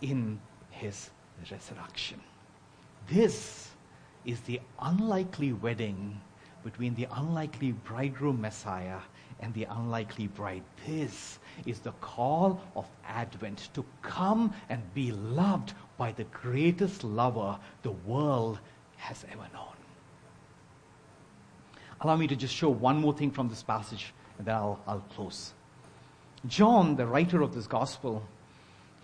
in 0.00 0.38
his 0.78 1.10
resurrection. 1.50 2.20
This 3.08 3.68
is 4.24 4.40
the 4.42 4.60
unlikely 4.80 5.52
wedding 5.52 6.20
between 6.64 6.94
the 6.94 7.08
unlikely 7.12 7.72
bridegroom 7.72 8.40
Messiah 8.40 8.98
and 9.40 9.54
the 9.54 9.64
unlikely 9.64 10.26
bride. 10.26 10.62
This 10.86 11.38
is 11.66 11.80
the 11.80 11.92
call 11.92 12.60
of 12.74 12.86
Advent 13.06 13.70
to 13.74 13.84
come 14.02 14.52
and 14.68 14.82
be 14.94 15.12
loved 15.12 15.74
by 15.96 16.12
the 16.12 16.24
greatest 16.24 17.04
lover 17.04 17.58
the 17.82 17.92
world 17.92 18.58
has 18.96 19.24
ever 19.32 19.46
known. 19.52 19.76
Allow 22.00 22.16
me 22.16 22.26
to 22.26 22.36
just 22.36 22.54
show 22.54 22.68
one 22.68 23.00
more 23.00 23.12
thing 23.12 23.30
from 23.30 23.48
this 23.48 23.62
passage, 23.62 24.12
and 24.38 24.46
then 24.46 24.54
I'll, 24.54 24.80
I'll 24.86 25.04
close. 25.14 25.52
John, 26.46 26.96
the 26.96 27.06
writer 27.06 27.42
of 27.42 27.54
this 27.54 27.66
gospel, 27.66 28.22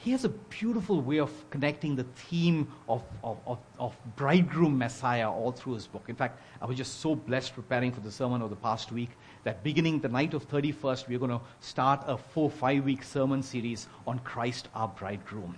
he 0.05 0.11
has 0.11 0.27
a 0.27 0.29
beautiful 0.29 1.01
way 1.01 1.19
of 1.19 1.31
connecting 1.49 1.97
the 1.97 2.05
theme 2.05 2.71
of, 2.91 3.03
of, 3.23 3.39
of, 3.47 3.59
of, 3.79 3.97
bridegroom 4.17 4.77
Messiah 4.77 5.31
all 5.31 5.51
through 5.51 5.73
his 5.73 5.87
book. 5.87 6.05
In 6.09 6.15
fact, 6.15 6.43
I 6.61 6.67
was 6.67 6.77
just 6.77 7.01
so 7.01 7.15
blessed 7.15 7.55
preparing 7.55 7.91
for 7.91 8.01
the 8.01 8.13
sermon 8.13 8.43
of 8.43 8.51
the 8.51 8.57
past 8.57 8.93
week 8.93 9.09
that 9.45 9.65
beginning 9.65 10.01
the 10.01 10.11
night 10.11 10.35
of 10.35 10.47
31st, 10.47 11.09
we're 11.09 11.19
going 11.19 11.31
to 11.31 11.41
start 11.61 12.05
a 12.07 12.19
four, 12.19 12.51
five 12.51 12.85
week 12.85 13.03
sermon 13.03 13.43
series 13.43 13.89
on 14.07 14.19
Christ 14.19 14.69
our 14.75 14.89
bridegroom. 14.89 15.57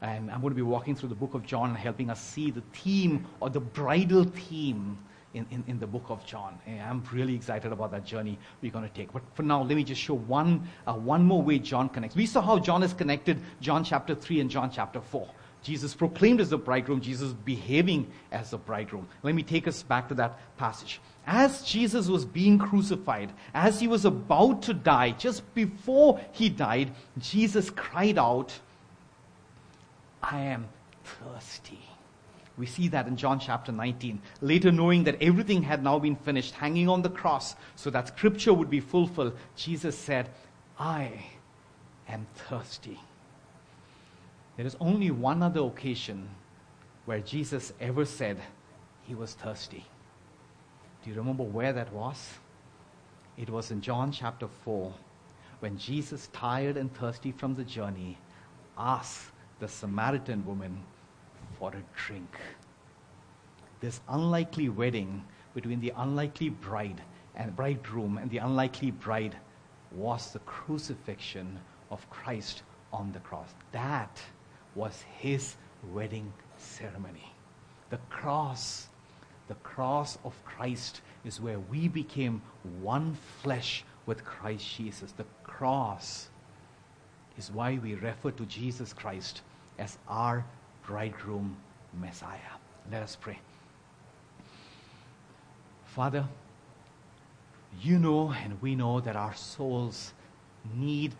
And 0.00 0.30
I'm 0.30 0.42
going 0.42 0.52
to 0.52 0.56
be 0.56 0.62
walking 0.62 0.94
through 0.94 1.08
the 1.08 1.16
book 1.16 1.34
of 1.34 1.44
John, 1.44 1.70
and 1.70 1.76
helping 1.76 2.08
us 2.08 2.20
see 2.20 2.52
the 2.52 2.62
theme 2.72 3.26
or 3.40 3.50
the 3.50 3.58
bridal 3.58 4.22
theme 4.22 4.96
in, 5.34 5.46
in, 5.50 5.64
in, 5.66 5.78
the 5.78 5.86
book 5.86 6.04
of 6.08 6.24
John. 6.24 6.58
And 6.66 6.80
I'm 6.80 7.02
really 7.12 7.34
excited 7.34 7.70
about 7.72 7.90
that 7.90 8.04
journey 8.04 8.38
we're 8.62 8.72
going 8.72 8.88
to 8.88 8.94
take. 8.94 9.12
But 9.12 9.22
for 9.34 9.42
now, 9.42 9.62
let 9.62 9.76
me 9.76 9.84
just 9.84 10.00
show 10.00 10.14
one, 10.14 10.66
uh, 10.86 10.94
one 10.94 11.24
more 11.24 11.42
way 11.42 11.58
John 11.58 11.88
connects. 11.88 12.16
We 12.16 12.26
saw 12.26 12.40
how 12.40 12.58
John 12.58 12.82
is 12.82 12.94
connected, 12.94 13.40
John 13.60 13.84
chapter 13.84 14.14
3 14.14 14.40
and 14.40 14.50
John 14.50 14.70
chapter 14.70 15.00
4. 15.00 15.28
Jesus 15.62 15.94
proclaimed 15.94 16.40
as 16.40 16.50
the 16.50 16.58
bridegroom, 16.58 17.00
Jesus 17.00 17.32
behaving 17.32 18.10
as 18.30 18.50
the 18.50 18.58
bridegroom. 18.58 19.08
Let 19.22 19.34
me 19.34 19.42
take 19.42 19.66
us 19.66 19.82
back 19.82 20.08
to 20.08 20.14
that 20.14 20.38
passage. 20.56 21.00
As 21.26 21.62
Jesus 21.62 22.08
was 22.08 22.24
being 22.24 22.58
crucified, 22.58 23.32
as 23.52 23.80
he 23.80 23.88
was 23.88 24.04
about 24.04 24.62
to 24.62 24.74
die, 24.74 25.10
just 25.10 25.42
before 25.54 26.20
he 26.32 26.48
died, 26.48 26.92
Jesus 27.18 27.70
cried 27.70 28.18
out, 28.18 28.58
I 30.22 30.40
am 30.40 30.68
thirsty. 31.04 31.80
We 32.58 32.66
see 32.66 32.88
that 32.88 33.06
in 33.06 33.16
John 33.16 33.38
chapter 33.38 33.70
19. 33.70 34.20
Later, 34.40 34.72
knowing 34.72 35.04
that 35.04 35.22
everything 35.22 35.62
had 35.62 35.82
now 35.82 35.98
been 36.00 36.16
finished, 36.16 36.54
hanging 36.54 36.88
on 36.88 37.02
the 37.02 37.08
cross, 37.08 37.54
so 37.76 37.88
that 37.90 38.08
scripture 38.08 38.52
would 38.52 38.68
be 38.68 38.80
fulfilled, 38.80 39.38
Jesus 39.56 39.96
said, 39.96 40.28
I 40.78 41.12
am 42.08 42.26
thirsty. 42.34 42.98
There 44.56 44.66
is 44.66 44.76
only 44.80 45.12
one 45.12 45.40
other 45.40 45.60
occasion 45.60 46.28
where 47.04 47.20
Jesus 47.20 47.72
ever 47.80 48.04
said 48.04 48.38
he 49.06 49.14
was 49.14 49.34
thirsty. 49.34 49.86
Do 51.04 51.10
you 51.10 51.16
remember 51.16 51.44
where 51.44 51.72
that 51.72 51.92
was? 51.92 52.34
It 53.36 53.48
was 53.48 53.70
in 53.70 53.80
John 53.80 54.10
chapter 54.10 54.48
4 54.64 54.92
when 55.60 55.78
Jesus, 55.78 56.28
tired 56.32 56.76
and 56.76 56.92
thirsty 56.94 57.32
from 57.32 57.54
the 57.54 57.64
journey, 57.64 58.18
asked 58.76 59.30
the 59.60 59.68
Samaritan 59.68 60.44
woman 60.44 60.82
for 61.58 61.70
a 61.70 61.82
drink. 61.96 62.38
This 63.80 64.00
unlikely 64.08 64.68
wedding 64.68 65.24
between 65.54 65.80
the 65.80 65.92
unlikely 65.96 66.50
bride 66.50 67.02
and 67.34 67.54
bridegroom 67.54 68.18
and 68.18 68.30
the 68.30 68.38
unlikely 68.38 68.90
bride 68.90 69.36
was 69.92 70.32
the 70.32 70.38
crucifixion 70.40 71.58
of 71.90 72.08
Christ 72.10 72.62
on 72.92 73.12
the 73.12 73.20
cross. 73.20 73.54
That 73.72 74.20
was 74.74 75.04
his 75.18 75.56
wedding 75.92 76.32
ceremony. 76.56 77.32
The 77.90 77.98
cross, 78.10 78.88
the 79.48 79.54
cross 79.56 80.18
of 80.24 80.34
Christ 80.44 81.00
is 81.24 81.40
where 81.40 81.58
we 81.58 81.88
became 81.88 82.42
one 82.80 83.16
flesh 83.42 83.84
with 84.06 84.24
Christ 84.24 84.76
Jesus. 84.76 85.12
The 85.12 85.26
cross 85.42 86.28
is 87.36 87.50
why 87.50 87.78
we 87.82 87.94
refer 87.94 88.30
to 88.32 88.44
Jesus 88.46 88.92
Christ 88.92 89.42
as 89.78 89.96
our 90.08 90.44
bridegroom 90.88 91.54
Messiah. 92.00 92.56
Let 92.90 93.02
us 93.02 93.14
pray. 93.14 93.38
Father, 95.84 96.24
you 97.82 97.98
know 97.98 98.32
and 98.32 98.60
we 98.62 98.74
know 98.74 98.98
that 99.00 99.14
our 99.14 99.34
souls 99.34 100.14
need 100.74 101.14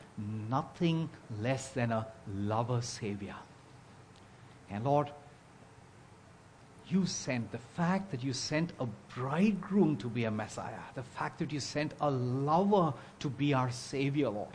nothing 0.49 1.11
less 1.41 1.69
than 1.69 1.93
a 1.93 2.07
lover 2.35 2.81
Savior. 2.81 3.37
And 4.71 4.85
Lord, 4.85 5.11
you 6.89 7.05
sent, 7.05 7.53
the 7.53 7.59
fact 7.59 8.11
that 8.11 8.25
you 8.25 8.33
sent 8.33 8.73
a 8.81 8.87
bridegroom 9.14 9.99
to 9.99 10.09
be 10.09 10.25
a 10.25 10.31
Messiah, 10.31 10.81
the 10.95 11.03
fact 11.03 11.39
that 11.41 11.53
you 11.53 11.61
sent 11.61 11.93
a 12.01 12.11
lover 12.11 12.95
to 13.21 13.29
be 13.29 13.53
our 13.53 13.71
Savior, 13.71 14.31
Lord. 14.31 14.49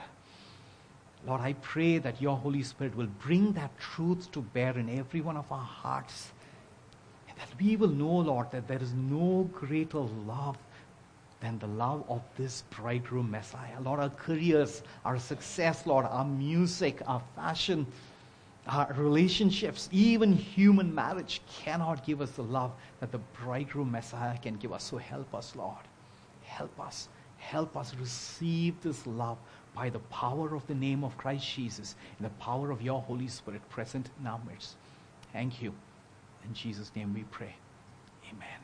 Lord, 1.25 1.41
I 1.41 1.53
pray 1.53 1.99
that 1.99 2.21
your 2.21 2.35
Holy 2.35 2.63
Spirit 2.63 2.95
will 2.95 3.07
bring 3.21 3.53
that 3.53 3.77
truth 3.79 4.31
to 4.33 4.41
bear 4.41 4.77
in 4.77 4.89
every 4.89 5.21
one 5.21 5.37
of 5.37 5.49
our 5.51 5.63
hearts. 5.63 6.31
And 7.29 7.37
that 7.37 7.49
we 7.59 7.75
will 7.75 7.89
know, 7.89 8.17
Lord, 8.17 8.51
that 8.51 8.67
there 8.67 8.81
is 8.81 8.93
no 8.93 9.49
greater 9.53 9.99
love 9.99 10.57
than 11.39 11.59
the 11.59 11.67
love 11.67 12.03
of 12.09 12.21
this 12.37 12.63
bridegroom 12.71 13.31
Messiah. 13.31 13.79
Lord, 13.81 13.99
our 13.99 14.09
careers, 14.09 14.81
our 15.05 15.17
success, 15.19 15.85
Lord, 15.85 16.05
our 16.05 16.25
music, 16.25 17.01
our 17.05 17.21
fashion, 17.35 17.85
our 18.67 18.93
relationships, 18.97 19.89
even 19.91 20.33
human 20.33 20.93
marriage 20.93 21.41
cannot 21.63 22.05
give 22.05 22.21
us 22.21 22.31
the 22.31 22.43
love 22.43 22.71
that 22.99 23.11
the 23.11 23.19
bridegroom 23.43 23.91
Messiah 23.91 24.37
can 24.37 24.55
give 24.55 24.71
us. 24.71 24.83
So 24.83 24.97
help 24.97 25.33
us, 25.35 25.53
Lord. 25.55 25.83
Help 26.43 26.79
us. 26.79 27.09
Help 27.37 27.75
us 27.75 27.93
receive 27.95 28.79
this 28.81 29.05
love 29.05 29.37
by 29.75 29.89
the 29.89 29.99
power 29.99 30.55
of 30.55 30.65
the 30.67 30.75
name 30.75 31.03
of 31.03 31.17
Christ 31.17 31.47
Jesus 31.47 31.95
and 32.17 32.25
the 32.25 32.33
power 32.43 32.71
of 32.71 32.81
your 32.81 33.01
Holy 33.01 33.27
Spirit 33.27 33.67
present 33.69 34.09
in 34.19 34.27
our 34.27 34.39
midst. 34.47 34.75
Thank 35.31 35.61
you. 35.61 35.73
In 36.45 36.53
Jesus' 36.53 36.91
name 36.95 37.13
we 37.13 37.23
pray. 37.23 37.55
Amen. 38.29 38.62